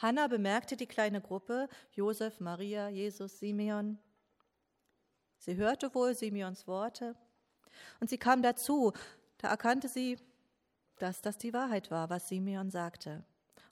Hannah 0.00 0.28
bemerkte 0.28 0.76
die 0.76 0.86
kleine 0.86 1.20
Gruppe, 1.20 1.68
Josef, 1.92 2.40
Maria, 2.40 2.88
Jesus, 2.88 3.38
Simeon. 3.38 3.98
Sie 5.38 5.56
hörte 5.56 5.94
wohl 5.94 6.14
Simeons 6.14 6.66
Worte 6.66 7.16
und 8.00 8.08
sie 8.08 8.18
kam 8.18 8.42
dazu. 8.42 8.92
Da 9.38 9.48
erkannte 9.48 9.88
sie, 9.88 10.18
dass 10.96 11.20
das 11.20 11.36
die 11.36 11.52
Wahrheit 11.52 11.90
war, 11.90 12.08
was 12.08 12.28
Simeon 12.28 12.70
sagte. 12.70 13.24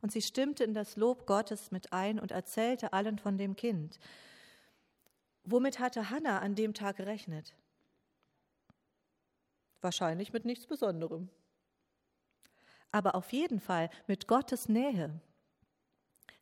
Und 0.02 0.12
sie 0.12 0.22
stimmte 0.22 0.64
in 0.64 0.74
das 0.74 0.96
Lob 0.96 1.26
Gottes 1.26 1.70
mit 1.70 1.92
ein 1.92 2.20
und 2.20 2.30
erzählte 2.30 2.92
allen 2.92 3.18
von 3.18 3.38
dem 3.38 3.56
Kind. 3.56 3.98
Womit 5.44 5.78
hatte 5.78 6.10
Hannah 6.10 6.40
an 6.40 6.54
dem 6.54 6.74
Tag 6.74 6.96
gerechnet? 6.96 7.54
Wahrscheinlich 9.80 10.32
mit 10.32 10.44
nichts 10.44 10.66
Besonderem. 10.66 11.30
Aber 12.92 13.14
auf 13.14 13.32
jeden 13.32 13.60
Fall 13.60 13.88
mit 14.06 14.26
Gottes 14.26 14.68
Nähe. 14.68 15.20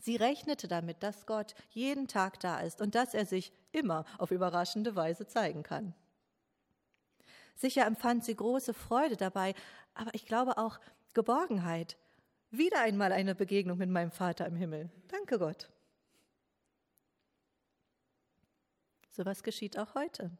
Sie 0.07 0.15
rechnete 0.15 0.69
damit, 0.69 1.03
dass 1.03 1.27
Gott 1.27 1.57
jeden 1.71 2.07
Tag 2.07 2.39
da 2.39 2.61
ist 2.61 2.81
und 2.81 2.95
dass 2.95 3.13
er 3.13 3.27
sich 3.27 3.53
immer 3.73 4.05
auf 4.19 4.31
überraschende 4.31 4.95
Weise 4.95 5.27
zeigen 5.27 5.65
kann. 5.65 5.95
Sicher 7.57 7.85
empfand 7.85 8.25
sie 8.25 8.37
große 8.37 8.73
Freude 8.73 9.17
dabei, 9.17 9.53
aber 9.95 10.15
ich 10.15 10.25
glaube 10.25 10.59
auch 10.59 10.79
Geborgenheit. 11.13 11.97
Wieder 12.53 12.83
einmal 12.83 13.11
eine 13.11 13.35
Begegnung 13.35 13.79
mit 13.79 13.91
meinem 13.91 14.13
Vater 14.13 14.47
im 14.47 14.55
Himmel. 14.55 14.91
Danke 15.09 15.41
Gott. 15.41 15.69
So 19.11 19.27
was 19.27 19.43
geschieht 19.43 19.77
auch 19.77 19.97
heute. 19.97 20.31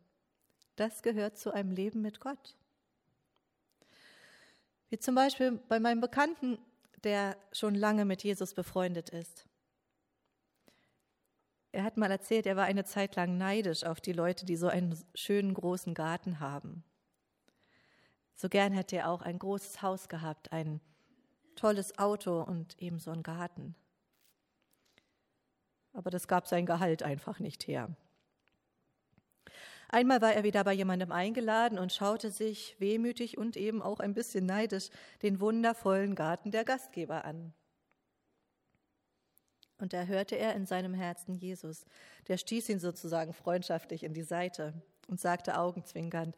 Das 0.77 1.03
gehört 1.03 1.39
zu 1.39 1.53
einem 1.53 1.73
Leben 1.73 2.03
mit 2.03 2.21
Gott. 2.21 2.55
Wie 4.91 4.99
zum 5.01 5.17
Beispiel 5.17 5.59
bei 5.69 5.81
meinem 5.81 6.01
Bekannten, 6.01 6.57
der 7.03 7.37
schon 7.51 7.75
lange 7.75 8.05
mit 8.05 8.23
Jesus 8.23 8.55
befreundet 8.55 9.11
ist. 9.11 9.45
Er 11.73 11.85
hat 11.85 11.97
mal 11.97 12.11
erzählt, 12.11 12.47
er 12.47 12.57
war 12.57 12.65
eine 12.65 12.85
Zeit 12.85 13.17
lang 13.17 13.37
neidisch 13.37 13.85
auf 13.85 14.01
die 14.01 14.13
Leute, 14.13 14.47
die 14.47 14.57
so 14.57 14.69
einen 14.69 14.97
schönen 15.15 15.55
großen 15.55 15.95
Garten 15.95 16.41
haben. 16.41 16.85
So 18.35 18.49
gern 18.49 18.73
hätte 18.73 18.97
er 18.97 19.11
auch 19.11 19.23
ein 19.23 19.39
großes 19.39 19.83
Haus 19.83 20.09
gehabt, 20.09 20.53
ein 20.53 20.81
tolles 21.55 21.99
Auto 21.99 22.43
und 22.43 22.77
ebenso 22.81 23.11
einen 23.11 23.23
Garten. 23.23 23.75
aber 25.97 26.11
das 26.11 26.29
gab 26.29 26.47
sein 26.47 26.67
Gehalt 26.67 27.03
einfach 27.03 27.41
nicht 27.41 27.67
her. 27.67 27.89
Einmal 29.89 30.21
war 30.21 30.35
er 30.35 30.45
wieder 30.45 30.65
bei 30.65 30.73
jemandem 30.73 31.13
eingeladen 31.13 31.79
und 31.79 31.93
schaute 31.93 32.31
sich 32.31 32.77
wehmütig 32.79 33.39
und 33.39 33.57
eben 33.57 33.83
auch 33.83 34.01
ein 34.01 34.15
bisschen 34.15 34.45
neidisch 34.45 34.91
den 35.23 35.41
wundervollen 35.41 36.15
Garten 36.15 36.51
der 36.51 36.65
Gastgeber 36.65 37.25
an. 37.25 37.55
Und 39.79 39.93
da 39.93 40.05
hörte 40.05 40.37
er 40.37 40.55
in 40.55 40.67
seinem 40.67 40.95
Herzen 40.95 41.35
Jesus. 41.35 41.85
Der 42.29 42.39
stieß 42.39 42.69
ihn 42.71 42.81
sozusagen 42.81 43.33
freundschaftlich 43.33 44.05
in 44.05 44.15
die 44.15 44.23
Seite 44.23 44.73
und 45.09 45.21
sagte 45.21 45.59
augenzwinkernd, 45.59 46.35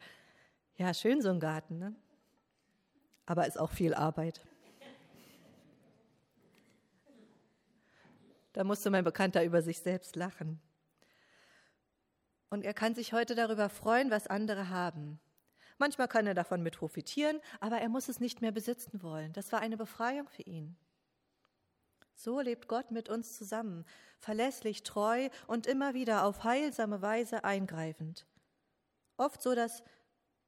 ja, 0.75 0.93
schön 0.93 1.21
so 1.21 1.29
ein 1.29 1.39
Garten, 1.39 1.77
ne? 1.77 1.95
aber 3.25 3.47
ist 3.47 3.59
auch 3.59 3.71
viel 3.71 3.93
Arbeit. 3.93 4.41
Da 8.53 8.63
musste 8.63 8.89
mein 8.89 9.03
Bekannter 9.03 9.43
über 9.43 9.61
sich 9.61 9.79
selbst 9.79 10.15
lachen. 10.15 10.59
Und 12.49 12.65
er 12.65 12.73
kann 12.73 12.95
sich 12.95 13.13
heute 13.13 13.35
darüber 13.35 13.69
freuen, 13.69 14.09
was 14.09 14.27
andere 14.27 14.69
haben. 14.69 15.19
Manchmal 15.77 16.07
kann 16.07 16.27
er 16.27 16.33
davon 16.33 16.61
mit 16.61 16.75
profitieren, 16.77 17.39
aber 17.59 17.77
er 17.77 17.89
muss 17.89 18.09
es 18.09 18.19
nicht 18.19 18.41
mehr 18.41 18.51
besitzen 18.51 19.01
wollen. 19.01 19.31
Das 19.33 19.51
war 19.51 19.61
eine 19.61 19.77
Befreiung 19.77 20.27
für 20.27 20.41
ihn. 20.41 20.75
So 22.19 22.41
lebt 22.41 22.67
Gott 22.67 22.91
mit 22.91 23.07
uns 23.07 23.37
zusammen, 23.37 23.85
verlässlich, 24.19 24.83
treu 24.83 25.29
und 25.47 25.67
immer 25.67 25.93
wieder 25.93 26.25
auf 26.25 26.43
heilsame 26.43 27.01
Weise 27.01 27.45
eingreifend. 27.45 28.27
Oft 29.15 29.41
so, 29.41 29.55
dass 29.55 29.83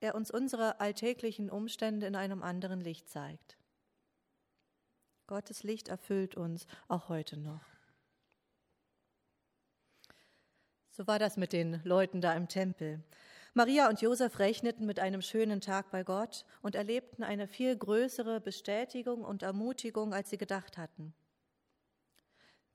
er 0.02 0.16
uns 0.16 0.32
unsere 0.32 0.82
alltäglichen 0.82 1.50
Umstände 1.50 2.08
in 2.08 2.18
einem 2.18 2.44
anderen 2.44 2.82
Licht 2.82 3.08
zeigt. 3.08 3.58
Gottes 5.28 5.64
Licht 5.64 5.88
erfüllt 5.88 6.36
uns 6.36 6.66
auch 6.90 7.08
heute 7.08 7.38
noch. 7.38 7.64
So 10.90 11.08
war 11.08 11.20
das 11.20 11.38
mit 11.38 11.54
den 11.54 11.82
Leuten 11.86 12.20
da 12.20 12.34
im 12.34 12.50
Tempel. 12.50 13.02
Maria 13.54 13.88
und 13.88 14.02
Josef 14.02 14.40
rechneten 14.40 14.86
mit 14.86 15.00
einem 15.00 15.22
schönen 15.22 15.62
Tag 15.62 15.90
bei 15.90 16.04
Gott 16.04 16.44
und 16.62 16.76
erlebten 16.76 17.24
eine 17.24 17.48
viel 17.48 17.78
größere 17.78 18.42
Bestätigung 18.42 19.24
und 19.24 19.42
Ermutigung, 19.42 20.14
als 20.14 20.32
sie 20.32 20.38
gedacht 20.38 20.78
hatten. 20.78 21.14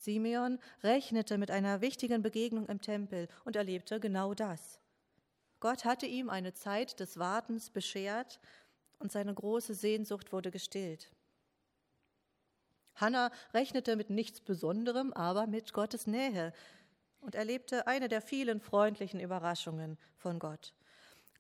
Simeon 0.07 0.61
rechnete 0.85 1.37
mit 1.37 1.51
einer 1.51 1.81
wichtigen 1.81 2.23
Begegnung 2.23 2.69
im 2.69 2.81
Tempel 2.81 3.27
und 3.45 3.57
erlebte 3.57 3.99
genau 3.99 4.35
das. 4.35 4.79
Gott 5.59 5.85
hatte 5.85 6.07
ihm 6.07 6.31
eine 6.31 6.55
Zeit 6.55 7.01
des 7.01 7.19
Wartens 7.19 7.71
beschert 7.71 8.39
und 9.01 9.11
seine 9.11 9.35
große 9.35 9.75
Sehnsucht 9.75 10.33
wurde 10.33 10.53
gestillt. 10.53 11.11
Hannah 12.95 13.33
rechnete 13.53 13.97
mit 13.97 14.09
nichts 14.09 14.41
Besonderem, 14.41 15.13
aber 15.13 15.49
mit 15.49 15.73
Gottes 15.73 16.07
Nähe 16.07 16.53
und 17.19 17.35
erlebte 17.35 17.89
eine 17.89 18.07
der 18.07 18.23
vielen 18.23 18.61
freundlichen 18.61 19.19
Überraschungen 19.19 19.99
von 20.19 20.39
Gott. 20.39 20.73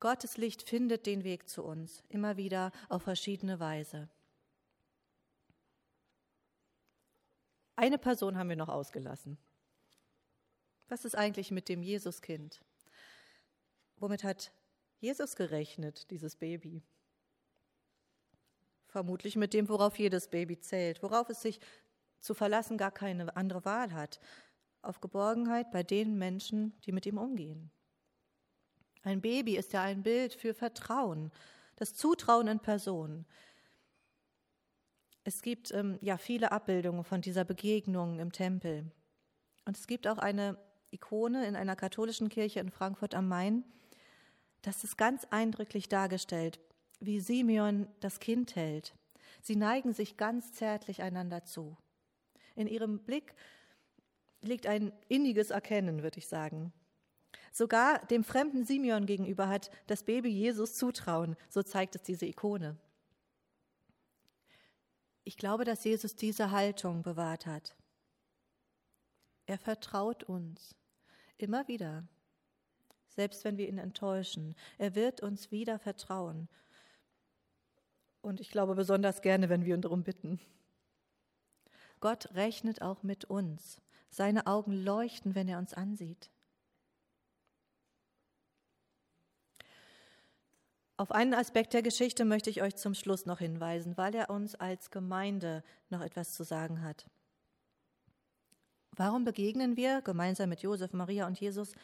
Gottes 0.00 0.38
Licht 0.38 0.68
findet 0.68 1.06
den 1.06 1.23
Weg 1.23 1.49
zu 1.49 1.62
uns, 1.62 2.02
immer 2.08 2.37
wieder 2.37 2.73
auf 2.88 3.04
verschiedene 3.04 3.61
Weise. 3.61 4.08
Eine 7.76 7.99
Person 7.99 8.38
haben 8.38 8.49
wir 8.49 8.56
noch 8.56 8.71
ausgelassen. 8.71 9.37
Was 10.88 11.04
ist 11.04 11.14
eigentlich 11.14 11.50
mit 11.50 11.68
dem 11.68 11.83
Jesuskind? 11.83 12.62
Womit 13.99 14.25
hat 14.25 14.52
Jesus 14.99 15.37
gerechnet, 15.37 16.11
dieses 16.11 16.37
Baby? 16.37 16.83
Vermutlich 18.87 19.37
mit 19.37 19.52
dem, 19.52 19.68
worauf 19.68 19.99
jedes 19.99 20.28
Baby 20.28 20.59
zählt, 20.59 21.02
worauf 21.02 21.28
es 21.28 21.42
sich 21.42 21.61
zu 22.21 22.33
verlassen 22.33 22.78
gar 22.78 22.92
keine 22.92 23.37
andere 23.37 23.64
Wahl 23.66 23.92
hat, 23.92 24.21
auf 24.80 25.00
Geborgenheit 25.00 25.71
bei 25.71 25.83
den 25.83 26.16
Menschen, 26.16 26.73
die 26.87 26.92
mit 26.92 27.04
ihm 27.04 27.18
umgehen. 27.18 27.71
Ein 29.03 29.20
Baby 29.20 29.57
ist 29.57 29.72
ja 29.72 29.83
ein 29.83 30.03
Bild 30.03 30.35
für 30.35 30.55
Vertrauen, 30.55 31.31
das 31.77 31.94
Zutrauen 31.94 32.48
in 32.48 32.61
Personen. 32.61 33.27
Es 35.26 35.42
gibt 35.42 35.72
ähm, 35.72 35.98
ja 36.02 36.18
viele 36.18 36.52
Abbildungen 36.52 37.02
von 37.02 37.20
dieser 37.20 37.44
Begegnung 37.44 38.20
im 38.20 38.30
Tempel. 38.30 38.92
Und 39.64 39.76
es 39.76 39.88
gibt 39.88 40.06
auch 40.06 40.18
eine 40.18 40.56
Ikone 40.92 41.48
in 41.48 41.56
einer 41.56 41.74
katholischen 41.74 42.28
Kirche 42.28 42.60
in 42.60 42.70
Frankfurt 42.70 43.12
am 43.12 43.26
Main. 43.26 43.64
Das 44.62 44.84
ist 44.84 44.96
ganz 44.96 45.26
eindrücklich 45.30 45.88
dargestellt, 45.88 46.60
wie 47.00 47.18
Simeon 47.18 47.88
das 47.98 48.20
Kind 48.20 48.54
hält. 48.54 48.94
Sie 49.42 49.56
neigen 49.56 49.94
sich 49.94 50.16
ganz 50.16 50.52
zärtlich 50.52 51.02
einander 51.02 51.42
zu. 51.42 51.76
In 52.54 52.68
ihrem 52.68 53.00
Blick 53.00 53.34
liegt 54.42 54.68
ein 54.68 54.92
inniges 55.08 55.50
Erkennen, 55.50 56.04
würde 56.04 56.18
ich 56.18 56.28
sagen. 56.28 56.72
Sogar 57.50 57.98
dem 58.06 58.22
fremden 58.22 58.64
Simeon 58.64 59.06
gegenüber 59.06 59.48
hat 59.48 59.72
das 59.88 60.04
Baby 60.04 60.28
Jesus 60.28 60.74
Zutrauen, 60.74 61.34
so 61.48 61.64
zeigt 61.64 61.96
es 61.96 62.02
diese 62.02 62.26
Ikone. 62.26 62.76
Ich 65.26 65.36
glaube, 65.36 65.64
dass 65.64 65.82
Jesus 65.82 66.14
diese 66.14 66.52
Haltung 66.52 67.02
bewahrt 67.02 67.46
hat. 67.46 67.74
Er 69.46 69.58
vertraut 69.58 70.22
uns 70.22 70.76
immer 71.36 71.66
wieder, 71.66 72.06
selbst 73.08 73.42
wenn 73.42 73.56
wir 73.56 73.68
ihn 73.68 73.78
enttäuschen. 73.78 74.54
Er 74.78 74.94
wird 74.94 75.22
uns 75.22 75.50
wieder 75.50 75.80
vertrauen. 75.80 76.48
Und 78.20 78.40
ich 78.40 78.50
glaube 78.50 78.76
besonders 78.76 79.20
gerne, 79.20 79.48
wenn 79.48 79.64
wir 79.64 79.74
ihn 79.74 79.82
darum 79.82 80.04
bitten. 80.04 80.38
Gott 81.98 82.32
rechnet 82.36 82.80
auch 82.80 83.02
mit 83.02 83.24
uns. 83.24 83.80
Seine 84.10 84.46
Augen 84.46 84.72
leuchten, 84.72 85.34
wenn 85.34 85.48
er 85.48 85.58
uns 85.58 85.74
ansieht. 85.74 86.30
Auf 90.98 91.12
einen 91.12 91.35
Aspekt 91.35 91.74
der 91.74 91.82
Geschichte 91.82 92.24
möchte 92.24 92.48
ich 92.48 92.62
euch 92.62 92.76
zum 92.76 92.94
Schluss 92.94 93.26
noch 93.26 93.40
hinweisen, 93.40 93.98
weil 93.98 94.14
er 94.14 94.30
uns 94.30 94.54
als 94.54 94.90
Gemeinde 94.90 95.62
noch 95.90 96.00
etwas 96.00 96.32
zu 96.32 96.42
sagen 96.42 96.82
hat. 96.82 97.06
Warum 98.92 99.24
begegnen 99.24 99.76
wir 99.76 100.00
gemeinsam 100.00 100.48
mit 100.48 100.62
Josef, 100.62 100.94
Maria 100.94 101.26
und 101.26 101.38
Jesus 101.38 101.74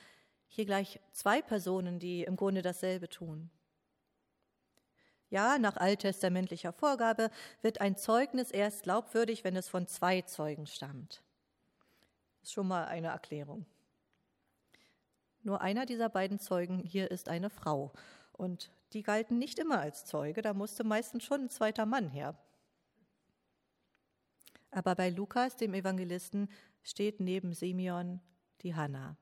hier 0.49 0.65
gleich 0.65 0.99
zwei 1.13 1.43
Personen, 1.43 1.99
die 1.99 2.23
im 2.23 2.37
Grunde 2.37 2.63
dasselbe 2.63 3.11
tun? 3.11 3.51
Ja, 5.29 5.59
nach 5.59 5.77
alttestamentlicher 5.77 6.73
Vorgabe 6.73 7.31
wird 7.61 7.83
ein 7.83 7.97
Zeugnis 7.97 8.51
erst 8.51 8.85
glaubwürdig, 8.85 9.45
wenn 9.45 9.57
es 9.57 9.69
von 9.69 9.87
zwei 9.87 10.23
Zeugen 10.23 10.67
stammt. 10.67 11.23
Das 12.41 12.49
ist 12.49 12.53
schon 12.53 12.69
mal 12.69 12.87
eine 12.87 13.09
Erklärung. 13.09 13.67
Nur 15.43 15.61
einer 15.61 15.85
dieser 15.85 16.09
beiden 16.09 16.39
Zeugen 16.39 16.79
hier 16.79 17.11
ist 17.11 17.29
eine 17.29 17.51
Frau. 17.51 17.93
Und 18.33 18.71
die 18.93 19.03
galten 19.03 19.39
nicht 19.39 19.59
immer 19.59 19.81
als 19.81 20.05
Zeuge, 20.05 20.43
da 20.43 20.55
musste 20.55 20.85
meistens 20.85 21.25
schon 21.25 21.43
ein 21.43 21.51
zweiter 21.51 21.87
Mann 21.87 22.09
her. 22.09 22.37
Aber 24.71 24.95
bei 24.95 25.11
Lukas, 25.11 25.57
dem 25.57 25.75
Evangelisten, 25.75 26.49
steht 26.83 27.21
neben 27.21 27.53
Simeon 27.53 28.21
die 28.63 28.75
Hanna. 28.75 29.17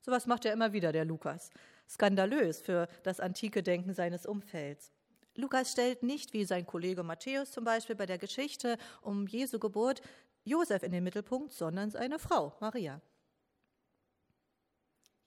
Sowas 0.00 0.26
macht 0.26 0.44
er 0.44 0.52
immer 0.52 0.72
wieder, 0.72 0.92
der 0.92 1.04
Lukas. 1.04 1.50
Skandalös 1.88 2.60
für 2.60 2.88
das 3.02 3.20
antike 3.20 3.62
Denken 3.62 3.94
seines 3.94 4.26
Umfelds. 4.26 4.92
Lukas 5.34 5.72
stellt 5.72 6.02
nicht, 6.02 6.32
wie 6.32 6.44
sein 6.44 6.66
Kollege 6.66 7.02
Matthäus 7.02 7.50
zum 7.52 7.64
Beispiel 7.64 7.96
bei 7.96 8.06
der 8.06 8.18
Geschichte 8.18 8.78
um 9.02 9.26
Jesu 9.26 9.58
Geburt, 9.58 10.02
Josef 10.44 10.82
in 10.82 10.92
den 10.92 11.04
Mittelpunkt, 11.04 11.52
sondern 11.52 11.90
seine 11.90 12.18
Frau, 12.18 12.56
Maria. 12.60 13.00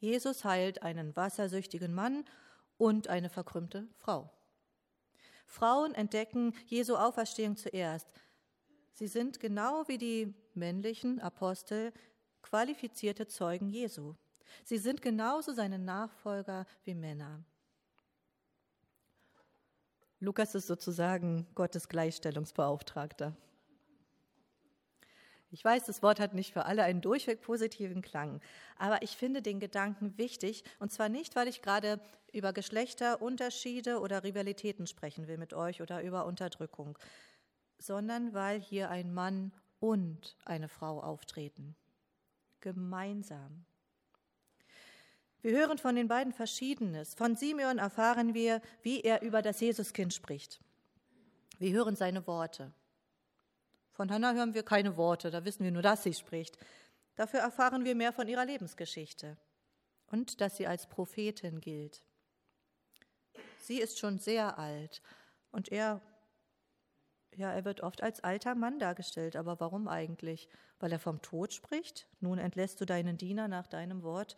Jesus 0.01 0.43
heilt 0.43 0.81
einen 0.81 1.15
wassersüchtigen 1.15 1.93
Mann 1.93 2.25
und 2.77 3.07
eine 3.07 3.29
verkrümmte 3.29 3.87
Frau. 3.97 4.31
Frauen 5.45 5.93
entdecken 5.93 6.55
Jesu 6.65 6.95
Auferstehung 6.95 7.55
zuerst. 7.55 8.07
Sie 8.93 9.07
sind 9.07 9.39
genau 9.39 9.87
wie 9.87 9.99
die 9.99 10.33
männlichen 10.55 11.19
Apostel 11.19 11.93
qualifizierte 12.41 13.27
Zeugen 13.27 13.69
Jesu. 13.69 14.15
Sie 14.63 14.79
sind 14.79 15.03
genauso 15.03 15.53
seine 15.53 15.77
Nachfolger 15.77 16.65
wie 16.83 16.95
Männer. 16.95 17.43
Lukas 20.19 20.55
ist 20.55 20.65
sozusagen 20.65 21.47
Gottes 21.53 21.87
Gleichstellungsbeauftragter. 21.89 23.35
Ich 25.53 25.65
weiß, 25.65 25.85
das 25.85 26.01
Wort 26.01 26.21
hat 26.21 26.33
nicht 26.33 26.53
für 26.53 26.65
alle 26.65 26.83
einen 26.83 27.01
durchweg 27.01 27.41
positiven 27.41 28.01
Klang, 28.01 28.39
aber 28.77 29.03
ich 29.03 29.17
finde 29.17 29.41
den 29.41 29.59
Gedanken 29.59 30.17
wichtig, 30.17 30.63
und 30.79 30.93
zwar 30.93 31.09
nicht, 31.09 31.35
weil 31.35 31.49
ich 31.49 31.61
gerade 31.61 31.99
über 32.31 32.53
Geschlechterunterschiede 32.53 33.99
oder 33.99 34.23
Rivalitäten 34.23 34.87
sprechen 34.87 35.27
will 35.27 35.37
mit 35.37 35.53
euch 35.53 35.81
oder 35.81 36.01
über 36.03 36.25
Unterdrückung, 36.25 36.97
sondern 37.79 38.33
weil 38.33 38.61
hier 38.61 38.89
ein 38.89 39.13
Mann 39.13 39.51
und 39.81 40.37
eine 40.45 40.69
Frau 40.69 41.01
auftreten. 41.01 41.75
Gemeinsam. 42.61 43.65
Wir 45.41 45.51
hören 45.51 45.79
von 45.79 45.95
den 45.95 46.07
beiden 46.07 46.31
Verschiedenes. 46.31 47.15
Von 47.15 47.35
Simeon 47.35 47.79
erfahren 47.79 48.33
wir, 48.33 48.61
wie 48.83 49.01
er 49.01 49.21
über 49.21 49.41
das 49.41 49.59
Jesuskind 49.59 50.13
spricht. 50.13 50.61
Wir 51.57 51.73
hören 51.73 51.95
seine 51.95 52.25
Worte. 52.25 52.71
Von 53.91 54.11
Hannah 54.11 54.33
hören 54.33 54.53
wir 54.53 54.63
keine 54.63 54.97
Worte, 54.97 55.31
da 55.31 55.45
wissen 55.45 55.63
wir 55.63 55.71
nur, 55.71 55.81
dass 55.81 56.03
sie 56.03 56.13
spricht. 56.13 56.57
Dafür 57.15 57.41
erfahren 57.41 57.85
wir 57.85 57.95
mehr 57.95 58.13
von 58.13 58.27
ihrer 58.27 58.45
Lebensgeschichte 58.45 59.37
und 60.07 60.41
dass 60.41 60.57
sie 60.57 60.67
als 60.67 60.87
Prophetin 60.87 61.59
gilt. 61.59 62.03
Sie 63.59 63.79
ist 63.79 63.99
schon 63.99 64.17
sehr 64.17 64.57
alt 64.57 65.01
und 65.51 65.71
er, 65.71 66.01
ja, 67.35 67.51
er 67.51 67.65
wird 67.65 67.81
oft 67.81 68.01
als 68.01 68.23
alter 68.23 68.55
Mann 68.55 68.79
dargestellt. 68.79 69.35
Aber 69.35 69.59
warum 69.59 69.87
eigentlich? 69.87 70.49
Weil 70.79 70.91
er 70.91 70.99
vom 70.99 71.21
Tod 71.21 71.53
spricht? 71.53 72.07
Nun 72.19 72.39
entlässt 72.39 72.81
du 72.81 72.85
deinen 72.85 73.17
Diener 73.17 73.47
nach 73.47 73.67
deinem 73.67 74.03
Wort 74.03 74.35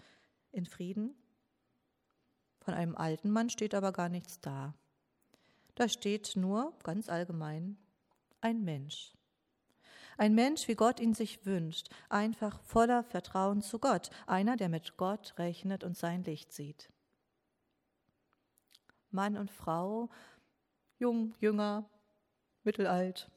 in 0.51 0.65
Frieden? 0.65 1.15
Von 2.61 2.73
einem 2.73 2.95
alten 2.95 3.29
Mann 3.29 3.49
steht 3.49 3.75
aber 3.75 3.91
gar 3.91 4.09
nichts 4.09 4.39
da. 4.39 4.73
Da 5.75 5.89
steht 5.89 6.35
nur 6.35 6.77
ganz 6.83 7.09
allgemein 7.09 7.77
ein 8.41 8.63
Mensch. 8.63 9.13
Ein 10.17 10.35
Mensch, 10.35 10.67
wie 10.67 10.75
Gott 10.75 10.99
ihn 10.99 11.13
sich 11.13 11.45
wünscht, 11.45 11.89
einfach 12.09 12.59
voller 12.61 13.03
Vertrauen 13.03 13.61
zu 13.61 13.79
Gott, 13.79 14.09
einer, 14.27 14.55
der 14.55 14.69
mit 14.69 14.97
Gott 14.97 15.33
rechnet 15.37 15.83
und 15.83 15.97
sein 15.97 16.23
Licht 16.23 16.51
sieht. 16.51 16.89
Mann 19.11 19.37
und 19.37 19.51
Frau, 19.51 20.09
jung, 20.97 21.35
jünger, 21.39 21.89
mittelalt. 22.63 23.29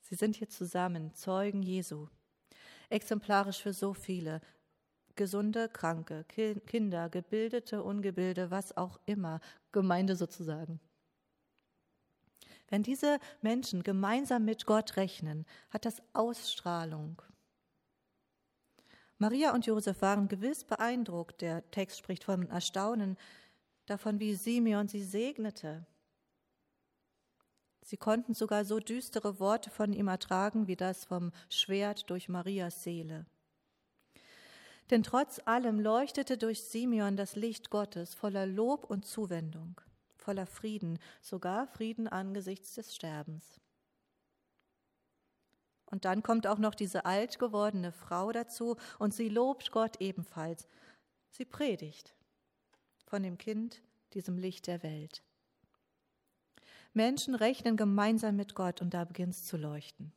Sie 0.00 0.14
sind 0.14 0.36
hier 0.36 0.48
zusammen, 0.48 1.14
Zeugen 1.14 1.62
Jesu. 1.62 2.08
Exemplarisch 2.90 3.62
für 3.62 3.72
so 3.72 3.94
viele. 3.94 4.40
Gesunde, 5.14 5.68
Kranke, 5.68 6.24
Kinder, 6.24 7.08
Gebildete, 7.08 7.82
Ungebildete, 7.82 8.50
was 8.50 8.76
auch 8.76 8.98
immer, 9.06 9.40
Gemeinde 9.72 10.16
sozusagen. 10.16 10.80
Wenn 12.72 12.82
diese 12.82 13.18
Menschen 13.42 13.82
gemeinsam 13.82 14.46
mit 14.46 14.64
Gott 14.64 14.96
rechnen, 14.96 15.44
hat 15.68 15.84
das 15.84 16.00
Ausstrahlung. 16.14 17.20
Maria 19.18 19.52
und 19.52 19.66
Josef 19.66 20.00
waren 20.00 20.26
gewiss 20.26 20.64
beeindruckt. 20.64 21.42
Der 21.42 21.70
Text 21.70 21.98
spricht 21.98 22.24
von 22.24 22.48
Erstaunen 22.48 23.18
davon, 23.84 24.20
wie 24.20 24.34
Simeon 24.34 24.88
sie 24.88 25.04
segnete. 25.04 25.84
Sie 27.82 27.98
konnten 27.98 28.32
sogar 28.32 28.64
so 28.64 28.78
düstere 28.78 29.38
Worte 29.38 29.68
von 29.68 29.92
ihm 29.92 30.08
ertragen, 30.08 30.66
wie 30.66 30.76
das 30.76 31.04
vom 31.04 31.30
Schwert 31.50 32.08
durch 32.08 32.30
Marias 32.30 32.82
Seele. 32.82 33.26
Denn 34.88 35.02
trotz 35.02 35.42
allem 35.44 35.78
leuchtete 35.78 36.38
durch 36.38 36.62
Simeon 36.62 37.18
das 37.18 37.36
Licht 37.36 37.68
Gottes 37.68 38.14
voller 38.14 38.46
Lob 38.46 38.84
und 38.84 39.04
Zuwendung 39.04 39.78
voller 40.22 40.46
Frieden, 40.46 40.98
sogar 41.20 41.66
Frieden 41.66 42.08
angesichts 42.08 42.74
des 42.74 42.94
Sterbens. 42.94 43.60
Und 45.86 46.06
dann 46.06 46.22
kommt 46.22 46.46
auch 46.46 46.58
noch 46.58 46.74
diese 46.74 47.04
alt 47.04 47.38
gewordene 47.38 47.92
Frau 47.92 48.32
dazu 48.32 48.76
und 48.98 49.12
sie 49.12 49.28
lobt 49.28 49.72
Gott 49.72 50.00
ebenfalls. 50.00 50.66
Sie 51.28 51.44
predigt 51.44 52.14
von 53.06 53.22
dem 53.22 53.36
Kind, 53.36 53.82
diesem 54.14 54.38
Licht 54.38 54.66
der 54.66 54.82
Welt. 54.82 55.22
Menschen 56.94 57.34
rechnen 57.34 57.76
gemeinsam 57.76 58.36
mit 58.36 58.54
Gott 58.54 58.80
und 58.80 58.94
da 58.94 59.04
beginnt 59.04 59.34
es 59.34 59.44
zu 59.44 59.58
leuchten. 59.58 60.12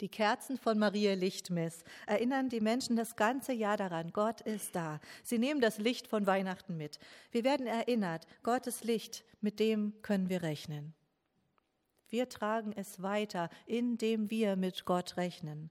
Die 0.00 0.08
Kerzen 0.08 0.56
von 0.56 0.78
Maria 0.78 1.12
Lichtmess 1.12 1.84
erinnern 2.06 2.48
die 2.48 2.60
Menschen 2.60 2.96
das 2.96 3.16
ganze 3.16 3.52
Jahr 3.52 3.76
daran, 3.76 4.12
Gott 4.12 4.40
ist 4.40 4.74
da. 4.74 4.98
Sie 5.22 5.38
nehmen 5.38 5.60
das 5.60 5.76
Licht 5.76 6.06
von 6.06 6.26
Weihnachten 6.26 6.78
mit. 6.78 6.98
Wir 7.32 7.44
werden 7.44 7.66
erinnert, 7.66 8.26
Gottes 8.42 8.82
Licht, 8.82 9.24
mit 9.42 9.60
dem 9.60 10.00
können 10.00 10.30
wir 10.30 10.42
rechnen. 10.42 10.94
Wir 12.08 12.30
tragen 12.30 12.72
es 12.74 13.02
weiter, 13.02 13.50
indem 13.66 14.30
wir 14.30 14.56
mit 14.56 14.86
Gott 14.86 15.18
rechnen. 15.18 15.70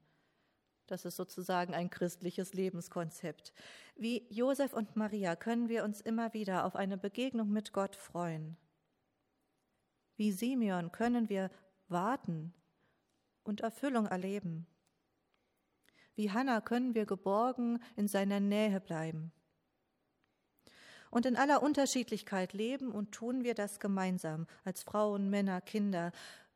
Das 0.86 1.04
ist 1.04 1.16
sozusagen 1.16 1.74
ein 1.74 1.90
christliches 1.90 2.54
Lebenskonzept. 2.54 3.52
Wie 3.96 4.26
Josef 4.30 4.72
und 4.72 4.94
Maria 4.96 5.34
können 5.34 5.68
wir 5.68 5.84
uns 5.84 6.00
immer 6.00 6.32
wieder 6.34 6.64
auf 6.64 6.76
eine 6.76 6.96
Begegnung 6.96 7.50
mit 7.50 7.72
Gott 7.72 7.96
freuen. 7.96 8.56
Wie 10.16 10.30
Simeon 10.30 10.92
können 10.92 11.28
wir 11.28 11.50
warten 11.88 12.54
und 13.44 13.60
Erfüllung 13.60 14.06
erleben. 14.06 14.66
Wie 16.14 16.30
Hannah 16.30 16.60
können 16.60 16.94
wir 16.94 17.06
geborgen 17.06 17.82
in 17.96 18.08
seiner 18.08 18.40
Nähe 18.40 18.80
bleiben. 18.80 19.32
Und 21.10 21.26
in 21.26 21.36
aller 21.36 21.62
Unterschiedlichkeit 21.62 22.52
leben 22.52 22.92
und 22.92 23.12
tun 23.12 23.42
wir 23.42 23.54
das 23.54 23.80
gemeinsam, 23.80 24.46
als 24.64 24.82
Frauen, 24.82 25.28
Männer, 25.30 25.60
Kinder. 25.60 26.12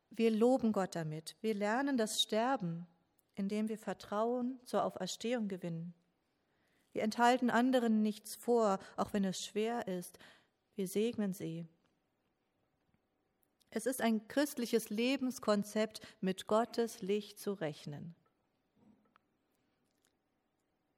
Wir 0.09 0.31
loben 0.31 0.71
Gott 0.71 0.95
damit. 0.95 1.35
Wir 1.41 1.53
lernen 1.53 1.97
das 1.97 2.21
Sterben, 2.21 2.87
indem 3.35 3.67
wir 3.67 3.77
Vertrauen 3.77 4.59
zur 4.63 4.85
Auferstehung 4.85 5.47
gewinnen. 5.47 5.93
Wir 6.93 7.03
enthalten 7.03 7.49
anderen 7.49 8.01
nichts 8.01 8.35
vor, 8.35 8.79
auch 8.95 9.11
wenn 9.11 9.25
es 9.25 9.43
schwer 9.43 9.87
ist. 9.87 10.17
Wir 10.75 10.87
segnen 10.87 11.33
sie 11.33 11.67
es 13.75 13.85
ist 13.85 14.01
ein 14.01 14.25
christliches 14.29 14.89
Lebenskonzept, 14.89 15.99
mit 16.21 16.47
Gottes 16.47 17.01
Licht 17.01 17.39
zu 17.39 17.51
rechnen. 17.53 18.15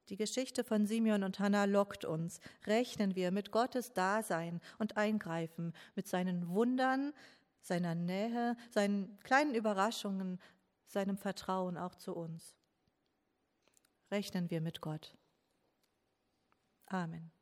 Die 0.08 0.16
Geschichte 0.16 0.62
von 0.62 0.86
Simeon 0.86 1.24
und 1.24 1.40
Hannah 1.40 1.64
lockt 1.64 2.04
uns. 2.04 2.40
Rechnen 2.66 3.16
wir 3.16 3.32
mit 3.32 3.50
Gottes 3.50 3.92
Dasein 3.94 4.60
und 4.78 4.96
Eingreifen, 4.96 5.74
mit 5.96 6.06
seinen 6.06 6.48
Wundern, 6.48 7.12
seiner 7.60 7.96
Nähe, 7.96 8.56
seinen 8.70 9.18
kleinen 9.24 9.56
Überraschungen, 9.56 10.40
seinem 10.86 11.18
Vertrauen 11.18 11.76
auch 11.76 11.96
zu 11.96 12.14
uns. 12.14 12.54
Rechnen 14.10 14.50
wir 14.50 14.60
mit 14.60 14.80
Gott. 14.80 15.16
Amen. 16.86 17.32